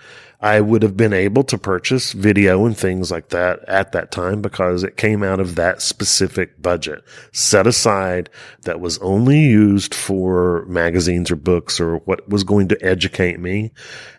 I 0.46 0.60
would 0.60 0.84
have 0.84 0.96
been 0.96 1.12
able 1.12 1.42
to 1.42 1.58
purchase 1.58 2.12
video 2.12 2.66
and 2.66 2.78
things 2.78 3.10
like 3.10 3.30
that 3.30 3.68
at 3.68 3.90
that 3.90 4.12
time 4.12 4.42
because 4.42 4.84
it 4.84 4.96
came 4.96 5.24
out 5.24 5.40
of 5.40 5.56
that 5.56 5.82
specific 5.82 6.62
budget 6.62 7.02
set 7.32 7.66
aside 7.66 8.30
that 8.62 8.78
was 8.78 8.96
only 8.98 9.40
used 9.40 9.92
for 9.92 10.64
magazines 10.66 11.32
or 11.32 11.36
books 11.36 11.80
or 11.80 11.96
what 11.96 12.28
was 12.28 12.44
going 12.44 12.68
to 12.68 12.80
educate 12.80 13.40
me. 13.40 13.72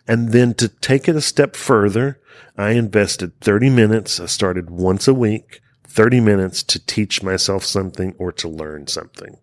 And 0.06 0.32
then 0.32 0.52
to 0.56 0.68
take 0.68 1.08
it 1.08 1.16
a 1.16 1.22
step 1.22 1.56
further, 1.56 2.20
I 2.58 2.72
invested 2.72 3.40
30 3.40 3.70
minutes. 3.70 4.20
I 4.20 4.26
started 4.26 4.68
once 4.68 5.08
a 5.08 5.14
week, 5.14 5.62
30 5.84 6.20
minutes 6.20 6.62
to 6.64 6.84
teach 6.84 7.22
myself 7.22 7.64
something 7.64 8.14
or 8.18 8.32
to 8.32 8.50
learn 8.50 8.86
something. 8.86 9.38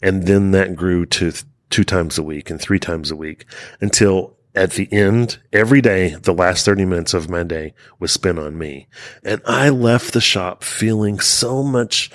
And 0.00 0.22
then 0.26 0.52
that 0.52 0.74
grew 0.74 1.04
to 1.04 1.34
two 1.68 1.84
times 1.84 2.16
a 2.16 2.22
week 2.22 2.48
and 2.48 2.58
three 2.58 2.78
times 2.78 3.10
a 3.10 3.16
week 3.16 3.44
until 3.82 4.37
at 4.58 4.72
the 4.72 4.92
end, 4.92 5.38
every 5.52 5.80
day, 5.80 6.16
the 6.16 6.34
last 6.34 6.64
30 6.64 6.84
minutes 6.84 7.14
of 7.14 7.30
my 7.30 7.44
day 7.44 7.74
was 8.00 8.12
spent 8.12 8.38
on 8.38 8.58
me. 8.58 8.88
And 9.22 9.40
I 9.46 9.68
left 9.68 10.12
the 10.12 10.20
shop 10.20 10.64
feeling 10.64 11.20
so 11.20 11.62
much 11.62 12.10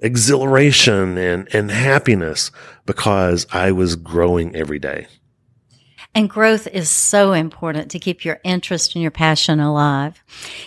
exhilaration 0.00 1.16
and, 1.16 1.48
and 1.54 1.70
happiness 1.70 2.50
because 2.84 3.46
I 3.52 3.70
was 3.70 3.94
growing 3.94 4.56
every 4.56 4.80
day. 4.80 5.06
And 6.16 6.28
growth 6.28 6.66
is 6.66 6.90
so 6.90 7.32
important 7.32 7.90
to 7.92 7.98
keep 8.00 8.24
your 8.24 8.40
interest 8.44 8.94
and 8.94 9.02
your 9.02 9.10
passion 9.12 9.60
alive. 9.60 10.22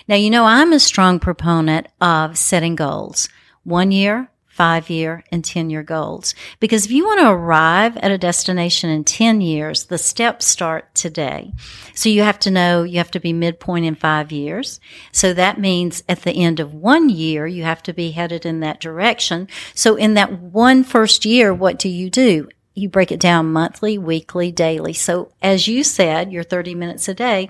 Now, 0.08 0.16
you 0.16 0.30
know, 0.30 0.46
I'm 0.46 0.72
a 0.72 0.80
strong 0.80 1.20
proponent 1.20 1.88
of 2.00 2.38
setting 2.38 2.76
goals. 2.76 3.28
One 3.64 3.92
year, 3.92 4.32
five 4.58 4.90
year, 4.90 5.24
and 5.32 5.46
10 5.46 5.70
year 5.70 5.84
goals. 5.84 6.34
Because 6.60 6.86
if 6.86 6.92
you 6.92 7.06
want 7.06 7.20
to 7.20 7.30
arrive 7.30 7.96
at 7.98 8.12
a 8.12 8.18
destination 8.18 8.90
in 8.90 9.04
10 9.04 9.40
years, 9.40 9.86
the 9.86 10.00
steps 10.00 10.48
start 10.48 10.94
today. 10.96 11.54
So 11.94 12.10
you 12.10 12.24
have 12.24 12.40
to 12.40 12.52
know 12.52 12.82
you 12.82 12.98
have 12.98 13.12
to 13.12 13.20
be 13.20 13.34
midpoint 13.34 13.86
in 13.86 13.94
five 13.94 14.32
years. 14.32 14.80
So 15.12 15.32
that 15.34 15.60
means 15.60 16.04
at 16.10 16.24
the 16.24 16.32
end 16.32 16.60
of 16.60 16.74
one 16.74 17.08
year, 17.10 17.46
you 17.46 17.64
have 17.64 17.84
to 17.84 17.94
be 17.94 18.12
headed 18.12 18.48
in 18.48 18.60
that 18.62 18.82
direction. 18.82 19.48
So 19.76 19.96
in 19.96 20.16
that 20.16 20.42
one 20.42 20.84
first 20.84 21.24
year, 21.24 21.54
what 21.54 21.78
do 21.78 21.88
you 21.88 22.10
do? 22.10 22.50
You 22.78 22.88
break 22.88 23.12
it 23.12 23.20
down 23.20 23.52
monthly, 23.52 23.98
weekly, 23.98 24.52
daily. 24.52 24.94
So 24.94 25.32
as 25.42 25.68
you 25.68 25.84
said, 25.84 26.32
your 26.32 26.44
30 26.44 26.76
minutes 26.76 27.08
a 27.08 27.14
day, 27.16 27.50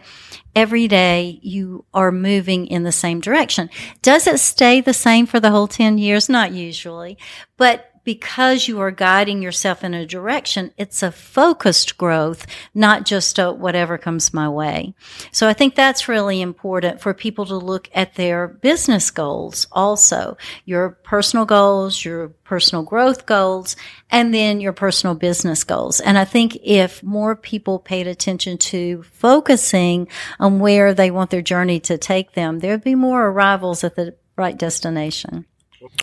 every 0.56 0.88
day 0.88 1.40
you 1.42 1.84
are 1.94 2.14
moving 2.14 2.66
in 2.66 2.84
the 2.84 2.94
same 2.94 3.20
direction. 3.20 3.70
Does 4.02 4.26
it 4.26 4.40
stay 4.40 4.80
the 4.80 4.94
same 4.94 5.26
for 5.26 5.42
the 5.42 5.52
whole 5.52 5.68
10 5.68 5.98
years? 5.98 6.30
Not 6.30 6.54
usually, 6.54 7.18
but 7.58 7.92
because 8.08 8.70
you 8.70 8.80
are 8.80 8.90
guiding 8.90 9.42
yourself 9.42 9.84
in 9.84 9.94
a 9.94 10.06
direction, 10.06 10.72
it's 10.78 11.04
a 11.04 11.12
focused 11.12 11.98
growth, 11.98 12.48
not 12.74 13.06
just 13.06 13.38
a 13.38 13.52
whatever 13.52 13.98
comes 13.98 14.34
my 14.34 14.48
way. 14.48 14.94
So 15.34 15.46
I 15.46 15.52
think 15.52 15.76
that's 15.76 16.08
really 16.08 16.40
important 16.40 17.02
for 17.02 17.14
people 17.14 17.46
to 17.48 17.58
look 17.58 17.90
at 17.94 18.16
their 18.16 18.48
business 18.48 19.12
goals 19.12 19.68
also, 19.74 20.38
your 20.64 20.92
personal 21.04 21.46
goals, 21.46 22.06
your 22.06 22.30
personal 22.46 22.82
growth 22.82 23.26
goals, 23.26 23.76
and 24.10 24.34
then 24.34 24.62
your 24.62 24.72
personal 24.72 25.14
business 25.14 25.66
goals. 25.66 26.00
And 26.00 26.18
I 26.18 26.24
think 26.24 26.58
if 26.64 27.04
more 27.04 27.36
people 27.36 27.78
paid 27.78 28.08
attention 28.08 28.58
to 28.58 29.04
focusing 29.04 30.08
on 30.40 30.60
where 30.60 30.94
they 30.94 31.12
want 31.12 31.30
their 31.30 31.42
journey 31.42 31.82
to 31.82 31.98
take 31.98 32.32
them, 32.36 32.60
there'd 32.60 32.86
be 32.86 32.96
more 32.96 33.28
arrivals 33.28 33.84
at 33.84 33.98
the 33.98 34.16
right 34.38 34.58
destination. 34.58 35.46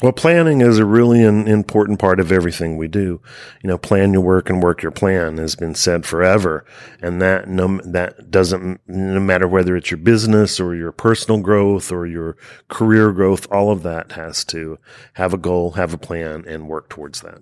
Well, 0.02 0.12
planning 0.12 0.60
is 0.60 0.78
a 0.78 0.84
really 0.84 1.24
an 1.24 1.48
important 1.48 1.98
part 1.98 2.20
of 2.20 2.30
everything 2.30 2.76
we 2.76 2.86
do. 2.86 3.20
You 3.62 3.68
know, 3.68 3.78
plan 3.78 4.12
your 4.12 4.22
work 4.22 4.48
and 4.48 4.62
work 4.62 4.82
your 4.82 4.92
plan 4.92 5.38
has 5.38 5.56
been 5.56 5.74
said 5.74 6.06
forever. 6.06 6.64
And 7.02 7.20
that 7.20 7.48
no, 7.48 7.80
that 7.84 8.30
doesn't, 8.30 8.80
no 8.86 9.18
matter 9.18 9.48
whether 9.48 9.74
it's 9.76 9.90
your 9.90 9.98
business 9.98 10.60
or 10.60 10.76
your 10.76 10.92
personal 10.92 11.40
growth 11.40 11.90
or 11.90 12.06
your 12.06 12.36
career 12.68 13.10
growth, 13.12 13.50
all 13.50 13.72
of 13.72 13.82
that 13.82 14.12
has 14.12 14.44
to 14.46 14.78
have 15.14 15.34
a 15.34 15.38
goal, 15.38 15.72
have 15.72 15.92
a 15.92 15.98
plan 15.98 16.44
and 16.46 16.68
work 16.68 16.88
towards 16.88 17.22
that. 17.22 17.40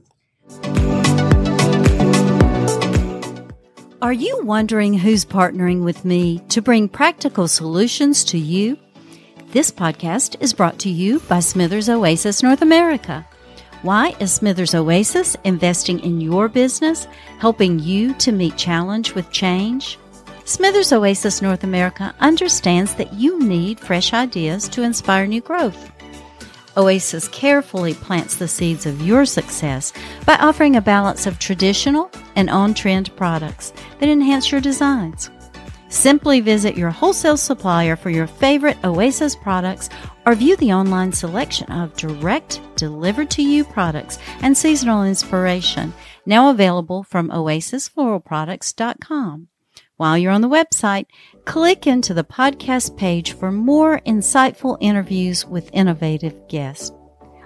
Are 4.00 4.12
you 4.12 4.40
wondering 4.42 4.94
who's 4.94 5.24
partnering 5.24 5.84
with 5.84 6.04
me 6.04 6.40
to 6.48 6.62
bring 6.62 6.88
practical 6.88 7.46
solutions 7.46 8.24
to 8.24 8.38
you? 8.38 8.78
This 9.52 9.70
podcast 9.70 10.36
is 10.40 10.54
brought 10.54 10.78
to 10.78 10.88
you 10.88 11.20
by 11.28 11.40
Smithers 11.40 11.90
Oasis 11.90 12.42
North 12.42 12.62
America. 12.62 13.28
Why 13.82 14.14
is 14.18 14.32
Smithers 14.32 14.74
Oasis 14.74 15.36
investing 15.44 16.00
in 16.00 16.22
your 16.22 16.48
business, 16.48 17.06
helping 17.38 17.78
you 17.78 18.14
to 18.14 18.32
meet 18.32 18.56
challenge 18.56 19.14
with 19.14 19.30
change? 19.30 19.98
Smithers 20.46 20.90
Oasis 20.90 21.42
North 21.42 21.64
America 21.64 22.14
understands 22.18 22.94
that 22.94 23.12
you 23.12 23.40
need 23.40 23.78
fresh 23.78 24.14
ideas 24.14 24.70
to 24.70 24.84
inspire 24.84 25.26
new 25.26 25.42
growth. 25.42 25.92
Oasis 26.78 27.28
carefully 27.28 27.92
plants 27.92 28.36
the 28.36 28.48
seeds 28.48 28.86
of 28.86 29.06
your 29.06 29.26
success 29.26 29.92
by 30.24 30.36
offering 30.36 30.76
a 30.76 30.80
balance 30.80 31.26
of 31.26 31.38
traditional 31.38 32.10
and 32.36 32.48
on 32.48 32.72
trend 32.72 33.14
products 33.16 33.74
that 33.98 34.08
enhance 34.08 34.50
your 34.50 34.62
designs. 34.62 35.28
Simply 35.92 36.40
visit 36.40 36.74
your 36.74 36.88
wholesale 36.88 37.36
supplier 37.36 37.96
for 37.96 38.08
your 38.08 38.26
favorite 38.26 38.78
Oasis 38.82 39.36
products 39.36 39.90
or 40.24 40.34
view 40.34 40.56
the 40.56 40.72
online 40.72 41.12
selection 41.12 41.70
of 41.70 41.94
direct 41.98 42.62
delivered 42.76 43.28
to 43.32 43.42
you 43.42 43.62
products 43.62 44.16
and 44.40 44.56
seasonal 44.56 45.04
inspiration 45.04 45.92
now 46.24 46.48
available 46.48 47.02
from 47.02 47.28
oasisfloralproducts.com. 47.28 49.48
While 49.98 50.16
you're 50.16 50.32
on 50.32 50.40
the 50.40 50.48
website, 50.48 51.04
click 51.44 51.86
into 51.86 52.14
the 52.14 52.24
podcast 52.24 52.96
page 52.96 53.32
for 53.32 53.52
more 53.52 54.00
insightful 54.06 54.78
interviews 54.80 55.44
with 55.44 55.68
innovative 55.74 56.48
guests. 56.48 56.90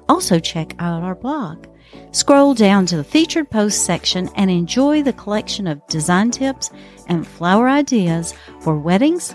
Also 0.09 0.39
check 0.39 0.77
out 0.79 1.03
our 1.03 1.17
blog 1.17 1.67
Scroll 2.13 2.55
down 2.55 2.87
to 2.87 2.97
the 2.97 3.05
featured 3.05 3.51
post 3.51 3.85
section 3.85 4.31
and 4.37 4.51
enjoy 4.51 5.03
the 5.03 5.13
collection 5.13 5.67
of 5.67 5.87
design 5.87 6.31
tips 6.31 6.71
and 7.09 7.27
flower 7.27 7.69
ideas 7.69 8.35
for 8.61 8.79
weddings, 8.79 9.35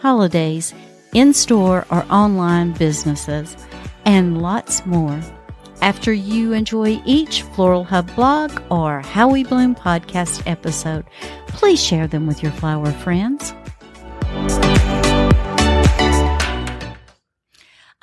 holidays, 0.00 0.72
in 1.14 1.34
store 1.34 1.86
or 1.90 2.04
online 2.10 2.72
businesses, 2.72 3.56
and 4.04 4.40
lots 4.40 4.86
more. 4.86 5.20
After 5.80 6.12
you 6.12 6.52
enjoy 6.52 7.02
each 7.04 7.42
Floral 7.42 7.84
Hub 7.84 8.14
blog 8.14 8.62
or 8.70 9.00
How 9.00 9.28
We 9.28 9.42
Bloom 9.42 9.74
podcast 9.74 10.42
episode, 10.46 11.04
please 11.48 11.82
share 11.82 12.06
them 12.06 12.26
with 12.26 12.42
your 12.42 12.52
flower 12.52 12.92
friends. 12.92 13.52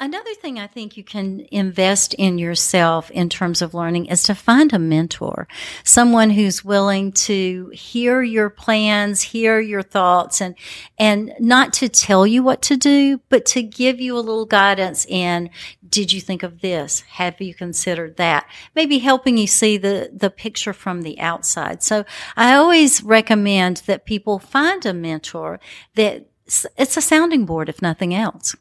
Another 0.02 0.34
thing 0.34 0.58
I 0.58 0.68
think 0.68 0.96
you 0.96 1.04
can 1.04 1.46
invest 1.52 2.14
in 2.14 2.38
yourself 2.38 3.12
in 3.12 3.28
terms 3.28 3.62
of 3.62 3.74
learning 3.74 4.06
is 4.06 4.24
to 4.24 4.34
find 4.34 4.72
a 4.72 4.80
mentor, 4.80 5.46
someone 5.84 6.30
who's 6.30 6.64
willing 6.64 7.12
to 7.12 7.70
hear 7.74 8.22
your 8.22 8.50
plans, 8.50 9.22
hear 9.22 9.60
your 9.60 9.82
thoughts 9.82 10.40
and, 10.40 10.56
and 10.98 11.34
not 11.38 11.74
to 11.74 11.90
tell 11.90 12.26
you 12.26 12.42
what 12.42 12.62
to 12.62 12.78
do, 12.78 13.20
but 13.28 13.46
to 13.48 13.62
give 13.62 14.00
you 14.00 14.18
a 14.18 14.22
little 14.22 14.46
guidance 14.46 15.06
in, 15.06 15.50
did 15.90 16.14
you 16.14 16.22
think 16.22 16.44
of 16.44 16.62
this? 16.62 17.02
Have 17.02 17.42
you 17.42 17.54
considered 17.54 18.16
that? 18.16 18.48
Maybe 18.76 19.00
helping 19.00 19.38
you 19.38 19.48
see 19.48 19.76
the, 19.76 20.12
the 20.14 20.30
picture 20.30 20.72
from 20.72 21.02
the 21.02 21.20
outside. 21.20 21.84
So 21.84 22.06
I 22.38 22.56
always 22.56 23.04
recommend 23.04 23.84
that 23.88 24.06
people 24.06 24.40
find 24.40 24.86
a 24.86 24.94
mentor 24.94 25.60
that 25.96 26.26
it's 26.46 26.98
a 26.98 27.02
sounding 27.02 27.46
board, 27.46 27.68
if 27.68 27.82
nothing 27.82 28.16
else. 28.16 28.56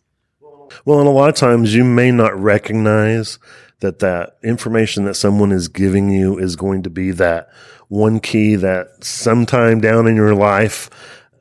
Well, 0.85 1.01
and 1.01 1.09
a 1.09 1.12
lot 1.12 1.29
of 1.29 1.35
times 1.35 1.75
you 1.75 1.85
may 1.85 2.11
not 2.11 2.38
recognize 2.38 3.38
that 3.81 4.01
that 4.01 4.37
information 4.43 5.05
that 5.05 5.14
someone 5.14 5.53
is 5.53 5.69
giving 5.69 6.11
you 6.11 6.38
is 6.38 6.57
going 6.57 6.83
to 6.83 6.91
be 6.91 7.11
that 7.12 7.49
one 7.88 8.21
key 8.21 8.57
that 8.57 9.05
sometime 9.05 9.81
down 9.81 10.07
in 10.07 10.17
your 10.17 10.35
life 10.35 10.91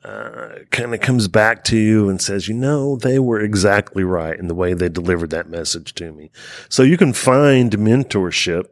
uh, 0.04 0.60
kind 0.70 0.94
of 0.94 1.00
comes 1.00 1.28
back 1.28 1.64
to 1.64 1.76
you 1.76 2.08
and 2.08 2.22
says, 2.22 2.48
you 2.48 2.54
know, 2.54 2.96
they 2.96 3.18
were 3.18 3.40
exactly 3.40 4.04
right 4.04 4.38
in 4.38 4.48
the 4.48 4.54
way 4.54 4.72
they 4.72 4.88
delivered 4.88 5.30
that 5.30 5.50
message 5.50 5.92
to 5.94 6.12
me. 6.12 6.30
So 6.68 6.82
you 6.82 6.96
can 6.96 7.12
find 7.12 7.72
mentorship 7.72 8.66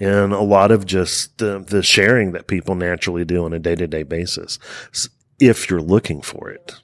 in 0.00 0.32
a 0.32 0.42
lot 0.42 0.70
of 0.70 0.86
just 0.86 1.42
uh, 1.42 1.58
the 1.58 1.82
sharing 1.82 2.32
that 2.32 2.46
people 2.46 2.74
naturally 2.74 3.24
do 3.24 3.44
on 3.44 3.52
a 3.52 3.58
day 3.58 3.74
to 3.74 3.86
day 3.86 4.02
basis 4.02 4.58
if 5.38 5.68
you're 5.68 5.82
looking 5.82 6.22
for 6.22 6.50
it. 6.50 6.80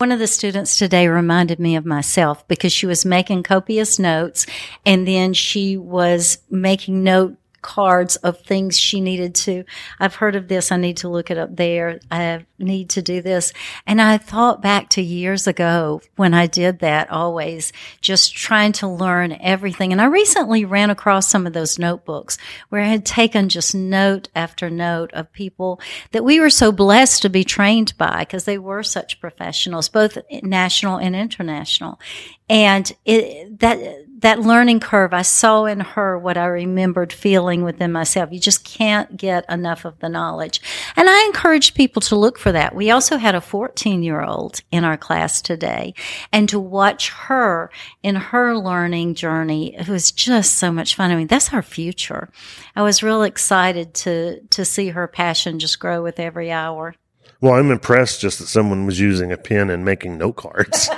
One 0.00 0.12
of 0.12 0.20
the 0.20 0.28
students 0.28 0.78
today 0.78 1.08
reminded 1.08 1.58
me 1.58 1.74
of 1.74 1.84
myself 1.84 2.46
because 2.46 2.72
she 2.72 2.86
was 2.86 3.04
making 3.04 3.42
copious 3.42 3.98
notes 3.98 4.46
and 4.86 5.08
then 5.08 5.34
she 5.34 5.76
was 5.76 6.38
making 6.48 7.02
note 7.02 7.36
cards 7.62 8.16
of 8.16 8.40
things 8.40 8.78
she 8.78 9.00
needed 9.00 9.34
to. 9.34 9.64
I've 9.98 10.16
heard 10.16 10.36
of 10.36 10.48
this. 10.48 10.70
I 10.70 10.76
need 10.76 10.98
to 10.98 11.08
look 11.08 11.30
it 11.30 11.38
up 11.38 11.56
there. 11.56 12.00
I 12.10 12.46
need 12.58 12.90
to 12.90 13.02
do 13.02 13.22
this. 13.22 13.52
And 13.86 14.00
I 14.00 14.18
thought 14.18 14.62
back 14.62 14.88
to 14.90 15.02
years 15.02 15.46
ago 15.46 16.00
when 16.16 16.34
I 16.34 16.46
did 16.46 16.80
that 16.80 17.10
always 17.10 17.72
just 18.00 18.34
trying 18.34 18.72
to 18.72 18.88
learn 18.88 19.36
everything. 19.40 19.92
And 19.92 20.00
I 20.00 20.06
recently 20.06 20.64
ran 20.64 20.90
across 20.90 21.28
some 21.28 21.46
of 21.46 21.52
those 21.52 21.78
notebooks 21.78 22.38
where 22.68 22.82
I 22.82 22.88
had 22.88 23.04
taken 23.04 23.48
just 23.48 23.74
note 23.74 24.28
after 24.34 24.70
note 24.70 25.12
of 25.12 25.32
people 25.32 25.80
that 26.12 26.24
we 26.24 26.40
were 26.40 26.50
so 26.50 26.72
blessed 26.72 27.22
to 27.22 27.28
be 27.28 27.44
trained 27.44 27.96
by 27.98 28.20
because 28.20 28.44
they 28.44 28.58
were 28.58 28.82
such 28.82 29.20
professionals, 29.20 29.88
both 29.88 30.18
national 30.42 30.98
and 30.98 31.14
international. 31.14 32.00
And 32.48 32.90
it, 33.04 33.60
that, 33.60 34.06
that 34.18 34.40
learning 34.40 34.80
curve, 34.80 35.14
I 35.14 35.22
saw 35.22 35.64
in 35.64 35.80
her 35.80 36.18
what 36.18 36.36
I 36.36 36.46
remembered 36.46 37.12
feeling 37.12 37.62
within 37.62 37.92
myself. 37.92 38.32
You 38.32 38.40
just 38.40 38.64
can't 38.64 39.16
get 39.16 39.48
enough 39.48 39.84
of 39.84 39.98
the 40.00 40.08
knowledge. 40.08 40.60
And 40.96 41.08
I 41.08 41.24
encourage 41.26 41.74
people 41.74 42.02
to 42.02 42.16
look 42.16 42.36
for 42.36 42.50
that. 42.50 42.74
We 42.74 42.90
also 42.90 43.16
had 43.16 43.36
a 43.36 43.40
14 43.40 44.02
year 44.02 44.22
old 44.22 44.60
in 44.72 44.82
our 44.82 44.96
class 44.96 45.40
today 45.40 45.94
and 46.32 46.48
to 46.48 46.58
watch 46.58 47.10
her 47.10 47.70
in 48.02 48.16
her 48.16 48.56
learning 48.56 49.14
journey, 49.14 49.76
it 49.76 49.88
was 49.88 50.10
just 50.10 50.56
so 50.56 50.72
much 50.72 50.96
fun. 50.96 51.12
I 51.12 51.16
mean, 51.16 51.28
that's 51.28 51.52
our 51.52 51.62
future. 51.62 52.28
I 52.74 52.82
was 52.82 53.02
real 53.04 53.22
excited 53.22 53.94
to, 53.94 54.40
to 54.40 54.64
see 54.64 54.88
her 54.88 55.06
passion 55.06 55.60
just 55.60 55.78
grow 55.78 56.02
with 56.02 56.18
every 56.18 56.50
hour. 56.50 56.94
Well, 57.40 57.54
I'm 57.54 57.70
impressed 57.70 58.20
just 58.20 58.40
that 58.40 58.48
someone 58.48 58.84
was 58.84 58.98
using 58.98 59.30
a 59.30 59.36
pen 59.36 59.70
and 59.70 59.84
making 59.84 60.18
note 60.18 60.34
cards 60.34 60.90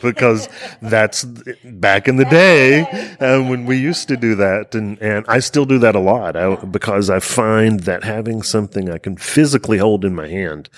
because 0.00 0.48
that's 0.80 1.24
back 1.62 2.08
in 2.08 2.16
the 2.16 2.24
day 2.24 2.84
uh, 3.20 3.42
when 3.42 3.66
we 3.66 3.76
used 3.76 4.08
to 4.08 4.16
do 4.16 4.34
that. 4.36 4.74
And, 4.74 4.98
and 5.02 5.26
I 5.28 5.40
still 5.40 5.66
do 5.66 5.78
that 5.80 5.94
a 5.94 6.00
lot 6.00 6.36
I, 6.36 6.56
because 6.64 7.10
I 7.10 7.20
find 7.20 7.80
that 7.80 8.02
having 8.02 8.42
something 8.42 8.88
I 8.88 8.96
can 8.96 9.18
physically 9.18 9.76
hold 9.76 10.06
in 10.06 10.14
my 10.14 10.26
hand 10.26 10.70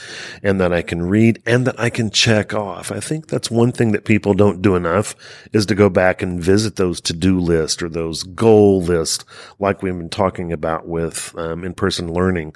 and 0.42 0.60
that 0.60 0.72
I 0.72 0.82
can 0.82 1.04
read 1.04 1.40
and 1.46 1.64
that 1.68 1.78
I 1.78 1.88
can 1.88 2.10
check 2.10 2.52
off. 2.52 2.90
I 2.90 2.98
think 2.98 3.28
that's 3.28 3.48
one 3.48 3.70
thing 3.70 3.92
that 3.92 4.04
people 4.04 4.34
don't 4.34 4.60
do 4.60 4.74
enough 4.74 5.14
is 5.52 5.66
to 5.66 5.76
go 5.76 5.88
back 5.88 6.20
and 6.20 6.42
visit 6.42 6.74
those 6.74 7.00
to-do 7.02 7.38
lists 7.38 7.80
or 7.80 7.88
those 7.88 8.24
goal 8.24 8.82
lists 8.82 9.24
like 9.60 9.82
we've 9.82 9.96
been 9.96 10.08
talking 10.08 10.52
about 10.52 10.88
with 10.88 11.32
um, 11.38 11.62
in-person 11.62 12.12
learning 12.12 12.54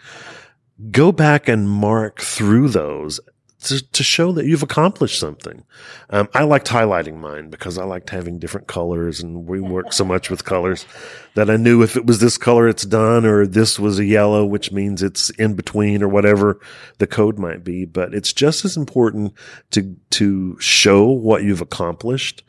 go 0.90 1.12
back 1.12 1.48
and 1.48 1.68
mark 1.68 2.20
through 2.20 2.68
those 2.68 3.20
to, 3.62 3.82
to 3.92 4.02
show 4.02 4.32
that 4.32 4.46
you've 4.46 4.62
accomplished 4.62 5.18
something. 5.18 5.64
Um, 6.08 6.28
I 6.32 6.44
liked 6.44 6.68
highlighting 6.68 7.18
mine 7.18 7.50
because 7.50 7.76
I 7.76 7.84
liked 7.84 8.10
having 8.10 8.38
different 8.38 8.66
colors 8.66 9.20
and 9.20 9.46
we 9.46 9.60
work 9.60 9.92
so 9.92 10.04
much 10.04 10.30
with 10.30 10.44
colors 10.44 10.86
that 11.34 11.50
I 11.50 11.56
knew 11.56 11.82
if 11.82 11.96
it 11.96 12.06
was 12.06 12.20
this 12.20 12.38
color, 12.38 12.68
it's 12.68 12.86
done 12.86 13.26
or 13.26 13.46
this 13.46 13.78
was 13.78 13.98
a 13.98 14.04
yellow, 14.04 14.46
which 14.46 14.72
means 14.72 15.02
it's 15.02 15.28
in 15.30 15.54
between 15.54 16.02
or 16.02 16.08
whatever 16.08 16.58
the 16.98 17.06
code 17.06 17.38
might 17.38 17.62
be. 17.62 17.84
But 17.84 18.14
it's 18.14 18.32
just 18.32 18.64
as 18.64 18.76
important 18.76 19.34
to, 19.72 19.94
to 20.10 20.58
show 20.58 21.06
what 21.06 21.42
you've 21.42 21.60
accomplished 21.60 22.42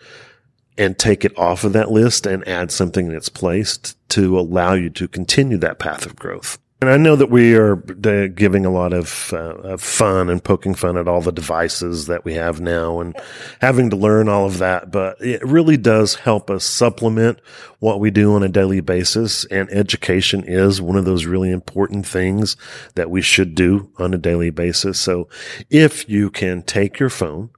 and 0.77 0.97
take 0.97 1.25
it 1.25 1.37
off 1.37 1.65
of 1.65 1.73
that 1.73 1.91
list 1.91 2.25
and 2.25 2.47
add 2.47 2.71
something 2.71 3.07
in 3.07 3.15
its 3.15 3.29
place 3.29 3.77
to 4.09 4.39
allow 4.39 4.73
you 4.73 4.89
to 4.91 5.09
continue 5.09 5.57
that 5.57 5.79
path 5.79 6.05
of 6.05 6.15
growth. 6.15 6.57
And 6.81 6.89
I 6.89 6.97
know 6.97 7.15
that 7.15 7.29
we 7.29 7.53
are 7.53 7.75
giving 7.75 8.65
a 8.65 8.71
lot 8.71 8.91
of, 8.91 9.31
uh, 9.33 9.53
of, 9.57 9.83
fun 9.83 10.31
and 10.31 10.43
poking 10.43 10.73
fun 10.73 10.97
at 10.97 11.07
all 11.07 11.21
the 11.21 11.31
devices 11.31 12.07
that 12.07 12.25
we 12.25 12.33
have 12.33 12.59
now 12.59 12.99
and 12.99 13.15
having 13.59 13.91
to 13.91 13.95
learn 13.95 14.27
all 14.27 14.47
of 14.47 14.57
that, 14.57 14.89
but 14.89 15.21
it 15.21 15.45
really 15.45 15.77
does 15.77 16.15
help 16.15 16.49
us 16.49 16.65
supplement 16.65 17.39
what 17.77 17.99
we 17.99 18.09
do 18.09 18.33
on 18.33 18.41
a 18.41 18.49
daily 18.49 18.81
basis. 18.81 19.45
And 19.45 19.69
education 19.69 20.43
is 20.43 20.81
one 20.81 20.97
of 20.97 21.05
those 21.05 21.27
really 21.27 21.51
important 21.51 22.07
things 22.07 22.57
that 22.95 23.11
we 23.11 23.21
should 23.21 23.53
do 23.53 23.91
on 23.99 24.15
a 24.15 24.17
daily 24.17 24.49
basis. 24.49 24.99
So 24.99 25.29
if 25.69 26.09
you 26.09 26.31
can 26.31 26.63
take 26.63 26.97
your 26.97 27.11
phone 27.11 27.51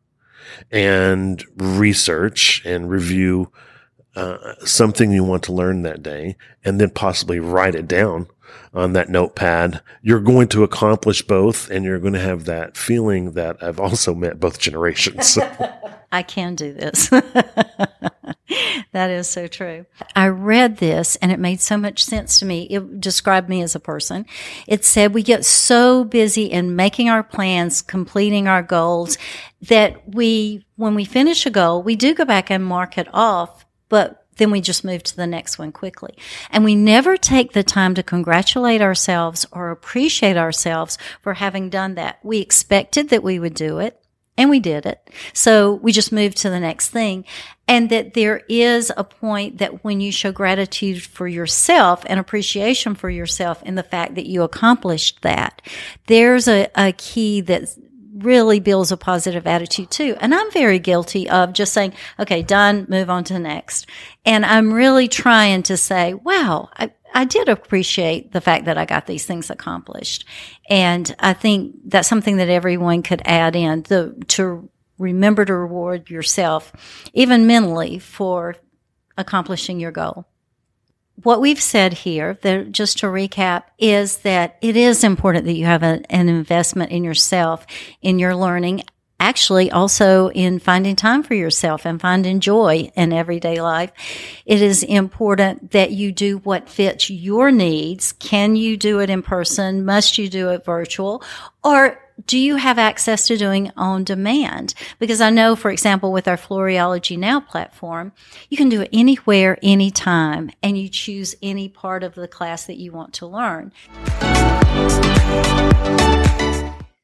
and 0.69 1.41
research 1.55 2.61
and 2.65 2.89
review 2.89 3.53
uh, 4.17 4.55
something 4.65 5.11
you 5.11 5.23
want 5.23 5.43
to 5.43 5.53
learn 5.53 5.83
that 5.83 6.03
day 6.03 6.35
and 6.65 6.79
then 6.81 6.89
possibly 6.89 7.39
write 7.39 7.73
it 7.73 7.87
down 7.87 8.27
on 8.73 8.93
that 8.93 9.09
notepad, 9.09 9.81
you're 10.01 10.19
going 10.19 10.47
to 10.49 10.63
accomplish 10.63 11.21
both 11.21 11.69
and 11.69 11.85
you're 11.85 11.99
going 11.99 12.13
to 12.13 12.19
have 12.19 12.45
that 12.45 12.77
feeling 12.77 13.31
that 13.31 13.61
I've 13.61 13.79
also 13.79 14.13
met 14.13 14.39
both 14.39 14.59
generations. 14.59 15.37
I 16.11 16.21
can 16.21 16.53
do 16.53 16.73
this. 16.73 17.09
that 18.91 19.09
is 19.09 19.27
so 19.27 19.47
true. 19.47 19.85
I 20.15 20.27
read 20.27 20.77
this 20.77 21.15
and 21.17 21.31
it 21.31 21.39
made 21.39 21.59
so 21.59 21.75
much 21.75 22.05
sense 22.05 22.37
to 22.39 22.45
me. 22.45 22.63
It 22.63 23.01
described 23.01 23.49
me 23.49 23.63
as 23.63 23.73
a 23.73 23.79
person. 23.79 24.25
It 24.67 24.85
said 24.85 25.13
we 25.13 25.23
get 25.23 25.43
so 25.43 26.03
busy 26.03 26.45
in 26.45 26.75
making 26.75 27.09
our 27.09 27.23
plans, 27.23 27.81
completing 27.81 28.47
our 28.47 28.61
goals 28.61 29.17
that 29.63 30.07
we, 30.13 30.65
when 30.75 30.93
we 30.93 31.05
finish 31.05 31.45
a 31.45 31.49
goal, 31.49 31.81
we 31.81 31.95
do 31.95 32.13
go 32.13 32.25
back 32.25 32.51
and 32.51 32.63
mark 32.63 32.97
it 32.97 33.07
off, 33.11 33.65
but 33.89 34.22
then 34.37 34.51
we 34.51 34.61
just 34.61 34.83
move 34.83 35.03
to 35.03 35.15
the 35.15 35.27
next 35.27 35.57
one 35.57 35.71
quickly. 35.71 36.15
And 36.49 36.63
we 36.63 36.75
never 36.75 37.17
take 37.17 37.53
the 37.53 37.63
time 37.63 37.93
to 37.95 38.03
congratulate 38.03 38.81
ourselves 38.81 39.45
or 39.51 39.71
appreciate 39.71 40.37
ourselves 40.37 40.97
for 41.21 41.35
having 41.35 41.69
done 41.69 41.95
that. 41.95 42.19
We 42.23 42.39
expected 42.39 43.09
that 43.09 43.23
we 43.23 43.39
would 43.39 43.53
do 43.53 43.79
it 43.79 43.99
and 44.37 44.49
we 44.49 44.59
did 44.59 44.85
it. 44.85 45.09
So 45.33 45.73
we 45.73 45.91
just 45.91 46.11
moved 46.11 46.37
to 46.37 46.49
the 46.49 46.59
next 46.59 46.89
thing. 46.89 47.25
And 47.67 47.89
that 47.91 48.13
there 48.13 48.41
is 48.49 48.91
a 48.97 49.05
point 49.05 49.59
that 49.59 49.85
when 49.85 50.01
you 50.01 50.11
show 50.11 50.33
gratitude 50.33 51.01
for 51.01 51.27
yourself 51.27 52.03
and 52.07 52.19
appreciation 52.19 52.93
for 52.93 53.09
yourself 53.09 53.63
in 53.63 53.75
the 53.75 53.83
fact 53.83 54.15
that 54.15 54.25
you 54.25 54.43
accomplished 54.43 55.21
that, 55.21 55.61
there's 56.07 56.47
a, 56.49 56.67
a 56.75 56.91
key 56.91 57.39
that's 57.39 57.79
really 58.13 58.59
builds 58.59 58.91
a 58.91 58.97
positive 58.97 59.47
attitude 59.47 59.89
too. 59.89 60.15
And 60.19 60.33
I'm 60.33 60.51
very 60.51 60.79
guilty 60.79 61.29
of 61.29 61.53
just 61.53 61.73
saying, 61.73 61.93
okay, 62.19 62.41
done, 62.43 62.85
move 62.89 63.09
on 63.09 63.23
to 63.25 63.33
the 63.33 63.39
next. 63.39 63.87
And 64.25 64.45
I'm 64.45 64.73
really 64.73 65.07
trying 65.07 65.63
to 65.63 65.77
say, 65.77 66.13
wow, 66.13 66.69
I, 66.75 66.91
I 67.13 67.25
did 67.25 67.49
appreciate 67.49 68.31
the 68.31 68.41
fact 68.41 68.65
that 68.65 68.77
I 68.77 68.85
got 68.85 69.07
these 69.07 69.25
things 69.25 69.49
accomplished. 69.49 70.25
And 70.69 71.15
I 71.19 71.33
think 71.33 71.75
that's 71.85 72.07
something 72.07 72.37
that 72.37 72.49
everyone 72.49 73.03
could 73.03 73.21
add 73.25 73.55
in 73.55 73.83
the, 73.83 74.15
to 74.29 74.69
remember 74.97 75.45
to 75.45 75.53
reward 75.53 76.09
yourself, 76.09 76.71
even 77.13 77.47
mentally 77.47 77.99
for 77.99 78.55
accomplishing 79.17 79.79
your 79.79 79.91
goal 79.91 80.25
what 81.21 81.41
we've 81.41 81.61
said 81.61 81.93
here, 81.93 82.33
just 82.71 82.99
to 82.99 83.07
recap, 83.07 83.63
is 83.77 84.17
that 84.19 84.57
it 84.61 84.75
is 84.75 85.03
important 85.03 85.45
that 85.45 85.53
you 85.53 85.65
have 85.65 85.83
a, 85.83 86.01
an 86.09 86.27
investment 86.27 86.91
in 86.91 87.03
yourself, 87.03 87.65
in 88.01 88.19
your 88.19 88.35
learning, 88.35 88.83
actually 89.19 89.71
also 89.71 90.29
in 90.31 90.59
finding 90.59 90.97
time 90.97 91.23
for 91.23 91.33
yourself 91.33 91.85
and 91.85 92.01
finding 92.01 92.41
joy 92.41 92.91
in 92.95 93.13
everyday 93.13 93.61
life. 93.61 93.91
It 94.45 94.61
is 94.61 94.83
important 94.83 95.71
that 95.71 95.91
you 95.91 96.11
do 96.11 96.39
what 96.39 96.67
fits 96.67 97.09
your 97.09 97.49
needs. 97.49 98.11
Can 98.13 98.57
you 98.57 98.75
do 98.75 98.99
it 98.99 99.09
in 99.09 99.21
person? 99.21 99.85
Must 99.85 100.17
you 100.17 100.27
do 100.27 100.49
it 100.49 100.65
virtual? 100.65 101.23
Or 101.63 102.02
do 102.25 102.37
you 102.37 102.57
have 102.57 102.77
access 102.77 103.25
to 103.27 103.37
doing 103.37 103.71
on 103.75 104.03
demand? 104.03 104.73
Because 104.99 105.21
I 105.21 105.29
know, 105.29 105.55
for 105.55 105.71
example, 105.71 106.11
with 106.11 106.27
our 106.27 106.35
Floriology 106.37 107.17
Now 107.17 107.39
platform, 107.39 108.11
you 108.49 108.57
can 108.57 108.69
do 108.69 108.81
it 108.81 108.89
anywhere, 108.93 109.57
anytime, 109.63 110.51
and 110.61 110.77
you 110.77 110.89
choose 110.89 111.35
any 111.41 111.69
part 111.69 112.03
of 112.03 112.13
the 112.15 112.27
class 112.27 112.65
that 112.65 112.77
you 112.77 112.91
want 112.91 113.13
to 113.15 113.25
learn. 113.25 113.71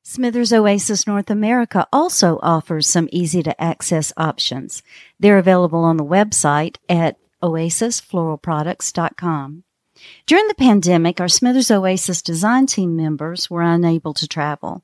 Smithers 0.04 0.52
Oasis 0.52 1.06
North 1.06 1.30
America 1.30 1.88
also 1.93 2.39
offers 2.41 2.88
some 2.88 3.08
easy 3.12 3.43
to 3.43 3.62
access 3.62 4.12
options. 4.17 4.82
They're 5.19 5.38
available 5.38 5.84
on 5.84 5.98
the 5.98 6.06
website 6.06 6.78
at 6.89 7.17
oasisfloralproducts.com. 7.43 9.63
During 10.26 10.48
the 10.48 10.56
pandemic, 10.56 11.19
our 11.19 11.28
Smithers 11.28 11.69
Oasis 11.69 12.22
design 12.22 12.65
team 12.65 12.95
members 12.95 13.50
were 13.50 13.62
unable 13.62 14.13
to 14.15 14.28
travel. 14.28 14.84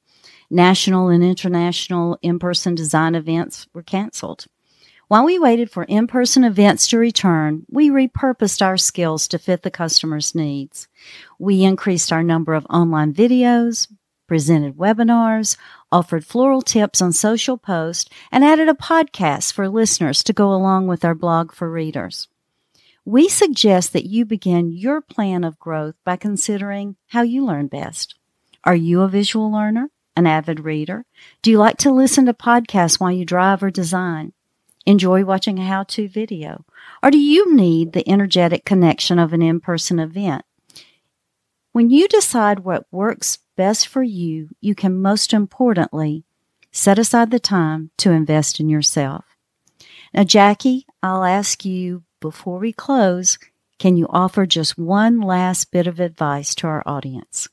National 0.50 1.10
and 1.10 1.24
international 1.24 2.18
in-person 2.22 2.76
design 2.76 3.16
events 3.16 3.68
were 3.74 3.84
canceled. 3.84 4.46
While 5.08 5.26
we 5.26 5.38
waited 5.38 5.70
for 5.70 5.84
in-person 5.84 6.44
events 6.44 6.88
to 6.88 6.98
return, 6.98 7.66
we 7.70 7.90
repurposed 7.90 8.64
our 8.64 8.78
skills 8.78 9.28
to 9.28 9.40
fit 9.40 9.62
the 9.62 9.70
customer's 9.72 10.34
needs. 10.34 10.88
We 11.38 11.64
increased 11.64 12.12
our 12.12 12.24
number 12.24 12.54
of 12.54 12.66
online 12.70 13.14
videos, 13.14 13.88
presented 14.28 14.78
webinars, 14.78 15.58
offered 15.92 16.26
floral 16.26 16.64
tips 16.64 17.02
on 17.02 17.12
social 17.12 17.58
posts, 17.58 18.10
and 18.32 18.44
added 18.44 18.68
a 18.68 18.74
podcast 18.74 19.54
for 19.54 19.70
listeners 19.70 20.24
to 20.24 20.34
go 20.34 20.52
along 20.52 20.88
with 20.88 21.06
our 21.06 21.14
blog 21.14 21.52
for 21.52 21.70
readers. 21.70 22.28
We 23.04 23.30
suggest 23.30 23.94
that 23.94 24.08
you 24.08 24.26
begin 24.26 24.72
your 24.72 25.02
plan 25.02 25.44
of 25.44 25.60
growth 25.60 25.96
by 26.04 26.16
considering 26.16 26.96
how 27.08 27.22
you 27.22 27.46
learn 27.46 27.68
best. 27.68 28.16
Are 28.64 28.76
you 28.76 29.02
a 29.02 29.08
visual 29.08 29.52
learner? 29.52 29.92
An 30.16 30.28
avid 30.28 30.62
reader? 30.62 31.06
Do 31.42 31.52
you 31.52 31.58
like 31.58 31.78
to 31.78 31.92
listen 31.92 32.26
to 32.26 32.34
podcasts 32.34 33.00
while 33.00 33.12
you 33.12 33.26
drive 33.26 33.64
or 33.64 33.70
design? 33.70 34.34
Enjoy 34.86 35.26
watching 35.26 35.60
a 35.60 35.66
how 35.66 35.84
to 35.84 36.08
video? 36.08 36.64
Or 37.02 37.10
do 37.12 37.18
you 37.18 37.56
need 37.56 37.94
the 37.94 38.08
energetic 38.08 38.66
connection 38.66 39.18
of 39.20 39.34
an 39.34 39.42
in 39.42 39.60
person 39.60 40.00
event? 40.00 40.46
When 41.72 41.90
you 41.90 42.08
decide 42.08 42.60
what 42.60 42.88
works 42.92 43.40
best 43.58 43.88
for 43.88 44.04
you, 44.04 44.50
you 44.62 44.76
can 44.76 45.02
most 45.02 45.34
importantly 45.34 46.24
set 46.72 47.00
aside 47.00 47.32
the 47.32 47.40
time 47.40 47.92
to 47.98 48.12
invest 48.12 48.60
in 48.60 48.70
yourself. 48.70 49.26
Now, 50.14 50.24
Jackie, 50.24 50.86
I'll 51.02 51.24
ask 51.24 51.66
you 51.66 52.04
before 52.22 52.60
we 52.60 52.72
close 52.72 53.38
can 53.78 53.98
you 53.98 54.08
offer 54.10 54.46
just 54.46 54.78
one 54.78 55.20
last 55.20 55.72
bit 55.72 55.86
of 55.86 56.00
advice 56.00 56.56
to 56.56 56.68
our 56.68 56.82
audience? 56.86 57.50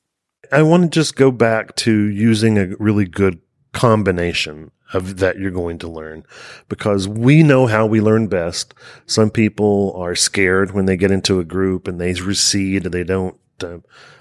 I 0.52 0.62
want 0.62 0.82
to 0.82 0.88
just 0.90 1.16
go 1.16 1.30
back 1.30 1.74
to 1.76 1.92
using 1.92 2.58
a 2.58 2.76
really 2.78 3.06
good 3.06 3.40
combination 3.72 4.70
of 4.92 5.16
that 5.16 5.38
you're 5.38 5.50
going 5.50 5.78
to 5.78 5.88
learn 5.88 6.24
because 6.68 7.08
we 7.08 7.42
know 7.42 7.66
how 7.66 7.86
we 7.86 8.02
learn 8.02 8.26
best. 8.26 8.74
Some 9.06 9.30
people 9.30 9.94
are 9.96 10.14
scared 10.14 10.72
when 10.72 10.84
they 10.84 10.98
get 10.98 11.10
into 11.10 11.40
a 11.40 11.44
group 11.44 11.88
and 11.88 11.98
they 11.98 12.12
recede. 12.12 12.84
They 12.84 13.02
don't 13.02 13.38
uh, 13.64 13.78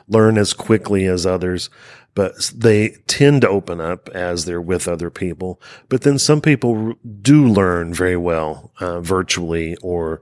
learn 0.08 0.38
as 0.38 0.54
quickly 0.54 1.06
as 1.06 1.26
others, 1.26 1.70
but 2.16 2.52
they 2.56 2.96
tend 3.08 3.42
to 3.42 3.50
open 3.50 3.82
up 3.82 4.08
as 4.10 4.46
they're 4.46 4.62
with 4.62 4.88
other 4.88 5.10
people. 5.10 5.62
But 5.90 6.04
then 6.04 6.18
some 6.18 6.40
people 6.40 6.94
do 7.22 7.46
learn 7.46 7.94
very 7.94 8.18
well 8.18 8.72
uh, 8.80 9.02
virtually 9.02 9.76
or 9.82 10.22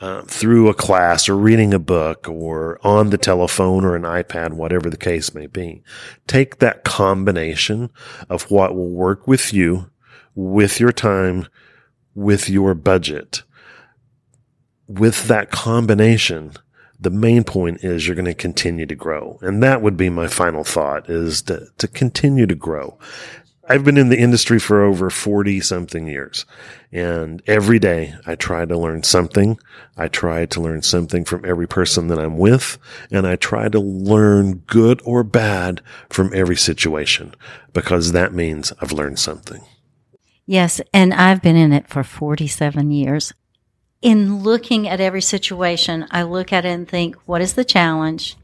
uh, 0.00 0.22
through 0.22 0.68
a 0.68 0.74
class 0.74 1.28
or 1.28 1.36
reading 1.36 1.74
a 1.74 1.78
book 1.78 2.28
or 2.28 2.80
on 2.82 3.10
the 3.10 3.18
telephone 3.18 3.84
or 3.84 3.94
an 3.94 4.02
iPad, 4.02 4.54
whatever 4.54 4.88
the 4.88 4.96
case 4.96 5.34
may 5.34 5.46
be. 5.46 5.82
Take 6.26 6.58
that 6.58 6.84
combination 6.84 7.90
of 8.28 8.50
what 8.50 8.74
will 8.74 8.90
work 8.90 9.26
with 9.26 9.52
you, 9.52 9.90
with 10.34 10.80
your 10.80 10.92
time, 10.92 11.46
with 12.14 12.48
your 12.48 12.74
budget. 12.74 13.42
With 14.88 15.28
that 15.28 15.50
combination, 15.50 16.54
the 16.98 17.10
main 17.10 17.44
point 17.44 17.84
is 17.84 18.06
you're 18.06 18.16
going 18.16 18.24
to 18.26 18.34
continue 18.34 18.86
to 18.86 18.94
grow. 18.94 19.38
And 19.40 19.62
that 19.62 19.80
would 19.80 19.96
be 19.96 20.10
my 20.10 20.28
final 20.28 20.64
thought 20.64 21.08
is 21.08 21.42
to, 21.42 21.66
to 21.78 21.88
continue 21.88 22.46
to 22.46 22.54
grow. 22.54 22.98
I've 23.68 23.84
been 23.84 23.98
in 23.98 24.08
the 24.08 24.18
industry 24.18 24.58
for 24.58 24.82
over 24.82 25.10
40 25.10 25.60
something 25.60 26.06
years. 26.06 26.44
And 26.90 27.42
every 27.46 27.78
day 27.78 28.14
I 28.26 28.34
try 28.34 28.64
to 28.64 28.76
learn 28.76 29.02
something. 29.02 29.58
I 29.96 30.08
try 30.08 30.46
to 30.46 30.60
learn 30.60 30.82
something 30.82 31.24
from 31.24 31.44
every 31.44 31.68
person 31.68 32.08
that 32.08 32.18
I'm 32.18 32.38
with. 32.38 32.78
And 33.10 33.26
I 33.26 33.36
try 33.36 33.68
to 33.68 33.78
learn 33.78 34.62
good 34.66 35.00
or 35.04 35.22
bad 35.22 35.82
from 36.08 36.32
every 36.34 36.56
situation 36.56 37.34
because 37.72 38.12
that 38.12 38.32
means 38.32 38.72
I've 38.80 38.92
learned 38.92 39.18
something. 39.18 39.62
Yes. 40.46 40.80
And 40.92 41.14
I've 41.14 41.42
been 41.42 41.56
in 41.56 41.72
it 41.72 41.86
for 41.88 42.02
47 42.02 42.90
years. 42.90 43.32
In 44.02 44.42
looking 44.42 44.88
at 44.88 45.00
every 45.00 45.22
situation, 45.22 46.06
I 46.10 46.22
look 46.22 46.52
at 46.52 46.64
it 46.64 46.70
and 46.70 46.88
think, 46.88 47.14
what 47.26 47.42
is 47.42 47.52
the 47.54 47.64
challenge? 47.64 48.36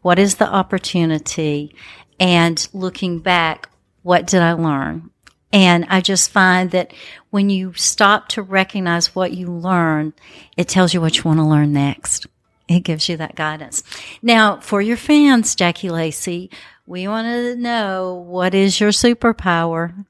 What 0.00 0.18
is 0.18 0.36
the 0.36 0.48
opportunity? 0.48 1.74
And 2.18 2.66
looking 2.72 3.20
back, 3.20 3.68
what 4.04 4.26
did 4.26 4.42
I 4.42 4.52
learn? 4.52 5.10
And 5.52 5.86
I 5.88 6.00
just 6.00 6.30
find 6.30 6.70
that 6.72 6.92
when 7.30 7.50
you 7.50 7.72
stop 7.74 8.28
to 8.28 8.42
recognize 8.42 9.14
what 9.14 9.32
you 9.32 9.50
learn, 9.50 10.12
it 10.56 10.68
tells 10.68 10.94
you 10.94 11.00
what 11.00 11.16
you 11.16 11.22
want 11.24 11.38
to 11.38 11.44
learn 11.44 11.72
next. 11.72 12.26
It 12.68 12.80
gives 12.80 13.08
you 13.08 13.16
that 13.16 13.34
guidance. 13.34 13.82
Now, 14.22 14.60
for 14.60 14.82
your 14.82 14.96
fans, 14.96 15.54
Jackie 15.54 15.90
Lacey, 15.90 16.50
we 16.86 17.08
want 17.08 17.26
to 17.26 17.56
know 17.56 18.14
what 18.14 18.54
is 18.54 18.78
your 18.78 18.90
superpower? 18.90 20.06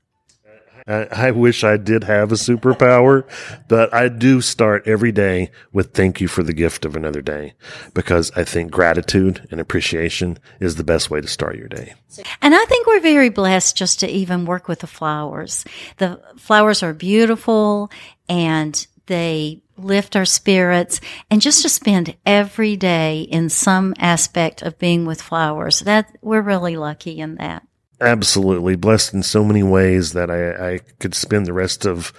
I, 0.87 1.09
I 1.11 1.31
wish 1.31 1.65
I 1.65 1.77
did 1.77 2.05
have 2.05 2.31
a 2.31 2.35
superpower, 2.35 3.25
but 3.69 3.93
I 3.95 4.09
do 4.09 4.41
start 4.41 4.87
every 4.87 5.13
day 5.13 5.51
with 5.73 5.95
thank 5.95 6.21
you 6.21 6.29
for 6.29 6.43
the 6.43 6.53
gift 6.53 6.85
of 6.85 6.95
another 6.95 7.23
day 7.23 7.55
because 7.95 8.31
I 8.37 8.45
think 8.45 8.71
gratitude 8.71 9.49
and 9.51 9.61
appreciation 9.61 10.39
is 10.61 10.77
the 10.77 10.85
best 10.85 11.11
way 11.11 11.21
to 11.21 11.29
start 11.29 11.57
your 11.57 11.69
day. 11.69 11.95
And 12.43 12.55
I 12.55 12.65
think 12.67 12.87
we're 12.87 13.01
very 13.01 13.31
blessed 13.31 13.77
just 13.77 14.01
to 14.01 14.09
even 14.09 14.45
work 14.45 14.69
with 14.69 14.81
the 14.81 14.87
flowers. 14.87 15.65
The 15.97 16.21
flowers 16.37 16.83
are 16.83 16.93
beautiful 16.93 17.91
and 18.29 18.87
they 19.07 19.63
lift 19.77 20.17
our 20.17 20.25
spirits 20.25 21.01
and 21.31 21.41
just 21.41 21.63
to 21.63 21.69
spend 21.69 22.17
every 22.25 22.77
day 22.77 23.23
in 23.23 23.49
some 23.49 23.95
aspect 23.99 24.63
of 24.63 24.79
being 24.79 25.05
with 25.05 25.21
flowers 25.21 25.81
that 25.81 26.17
we're 26.23 26.41
really 26.41 26.77
lucky 26.77 27.19
in 27.19 27.35
that 27.37 27.67
absolutely 28.05 28.77
blessed 28.77 29.15
in 29.15 29.23
so 29.23 29.45
many 29.45 29.63
ways 29.63 30.13
that 30.13 30.31
I, 30.31 30.75
I 30.75 30.79
could 30.99 31.15
spend 31.15 31.47
the 31.47 31.53
rest 31.53 31.87
of, 31.87 32.13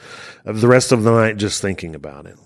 of 0.46 0.62
the 0.62 0.68
rest 0.68 0.92
of 0.92 1.04
the 1.04 1.12
night 1.12 1.38
just 1.38 1.62
thinking 1.62 1.96
about 1.96 2.26
it. 2.26 2.38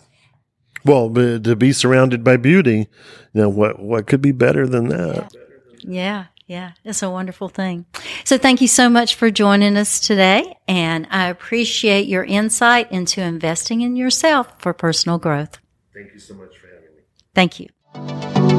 Well, 0.85 1.09
to 1.13 1.55
be 1.55 1.71
surrounded 1.73 2.23
by 2.23 2.37
beauty, 2.37 2.87
you 3.33 3.41
know, 3.41 3.49
what, 3.49 3.79
what 3.79 4.07
could 4.07 4.21
be 4.21 4.31
better 4.31 4.65
than 4.65 4.89
that? 4.89 5.33
Yeah. 5.79 6.25
Yeah. 6.47 6.71
It's 6.83 7.03
a 7.03 7.09
wonderful 7.09 7.47
thing. 7.47 7.85
So 8.23 8.37
thank 8.37 8.59
you 8.59 8.67
so 8.67 8.89
much 8.89 9.15
for 9.15 9.29
joining 9.29 9.77
us 9.77 9.99
today. 9.99 10.57
And 10.67 11.07
I 11.11 11.27
appreciate 11.27 12.07
your 12.07 12.23
insight 12.23 12.91
into 12.91 13.21
investing 13.21 13.81
in 13.81 13.95
yourself 13.95 14.59
for 14.59 14.73
personal 14.73 15.19
growth. 15.19 15.59
Thank 15.93 16.13
you 16.13 16.19
so 16.19 16.33
much 16.33 16.57
for 16.57 16.67
having 16.67 16.95
me. 16.95 17.03
Thank 17.35 17.59
you. 17.59 18.58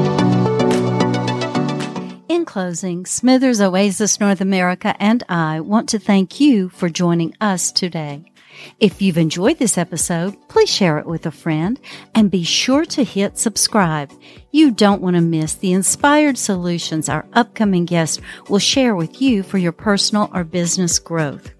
In 2.31 2.45
closing, 2.45 3.05
Smithers 3.05 3.59
Oasis 3.59 4.21
North 4.21 4.39
America 4.39 4.95
and 5.01 5.21
I 5.27 5.59
want 5.59 5.89
to 5.89 5.99
thank 5.99 6.39
you 6.39 6.69
for 6.69 6.87
joining 6.87 7.35
us 7.41 7.73
today. 7.73 8.31
If 8.79 9.01
you've 9.01 9.17
enjoyed 9.17 9.59
this 9.59 9.77
episode, 9.77 10.37
please 10.47 10.69
share 10.73 10.97
it 10.97 11.05
with 11.05 11.25
a 11.25 11.31
friend 11.31 11.77
and 12.15 12.31
be 12.31 12.45
sure 12.45 12.85
to 12.85 13.03
hit 13.03 13.37
subscribe. 13.37 14.13
You 14.49 14.71
don't 14.71 15.01
want 15.01 15.17
to 15.17 15.21
miss 15.21 15.55
the 15.55 15.73
inspired 15.73 16.37
solutions 16.37 17.09
our 17.09 17.25
upcoming 17.33 17.83
guest 17.83 18.21
will 18.47 18.59
share 18.59 18.95
with 18.95 19.21
you 19.21 19.43
for 19.43 19.57
your 19.57 19.73
personal 19.73 20.31
or 20.33 20.45
business 20.45 20.99
growth. 20.99 21.51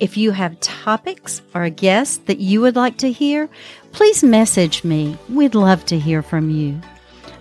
If 0.00 0.16
you 0.16 0.32
have 0.32 0.58
topics 0.58 1.42
or 1.54 1.62
a 1.62 1.70
guest 1.70 2.26
that 2.26 2.40
you 2.40 2.60
would 2.62 2.74
like 2.74 2.96
to 2.98 3.12
hear, 3.12 3.48
please 3.92 4.24
message 4.24 4.82
me. 4.82 5.16
We'd 5.28 5.54
love 5.54 5.86
to 5.86 5.96
hear 5.96 6.22
from 6.22 6.50
you. 6.50 6.80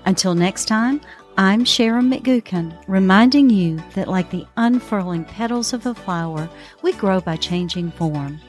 Until 0.05 0.35
next 0.35 0.69
time, 0.69 1.01
I'm 1.39 1.65
Sharon 1.65 2.09
McGukin, 2.09 2.75
reminding 2.87 3.51
you 3.51 3.79
that, 3.93 4.07
like 4.07 4.31
the 4.31 4.47
unfurling 4.57 5.23
petals 5.23 5.71
of 5.71 5.85
a 5.85 5.93
flower, 5.93 6.49
we 6.81 6.93
grow 6.93 7.21
by 7.21 7.35
changing 7.35 7.91
form, 7.91 8.39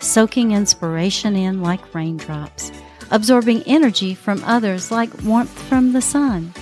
soaking 0.00 0.52
inspiration 0.52 1.34
in 1.34 1.62
like 1.62 1.94
raindrops, 1.94 2.70
absorbing 3.10 3.62
energy 3.62 4.14
from 4.14 4.44
others 4.44 4.90
like 4.90 5.22
warmth 5.22 5.58
from 5.70 5.94
the 5.94 6.02
sun. 6.02 6.52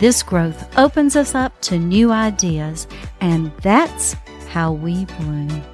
This 0.00 0.24
growth 0.24 0.76
opens 0.76 1.14
us 1.14 1.36
up 1.36 1.52
to 1.62 1.78
new 1.78 2.10
ideas, 2.10 2.88
and 3.20 3.52
that's 3.58 4.14
how 4.48 4.72
we 4.72 5.04
bloom. 5.04 5.71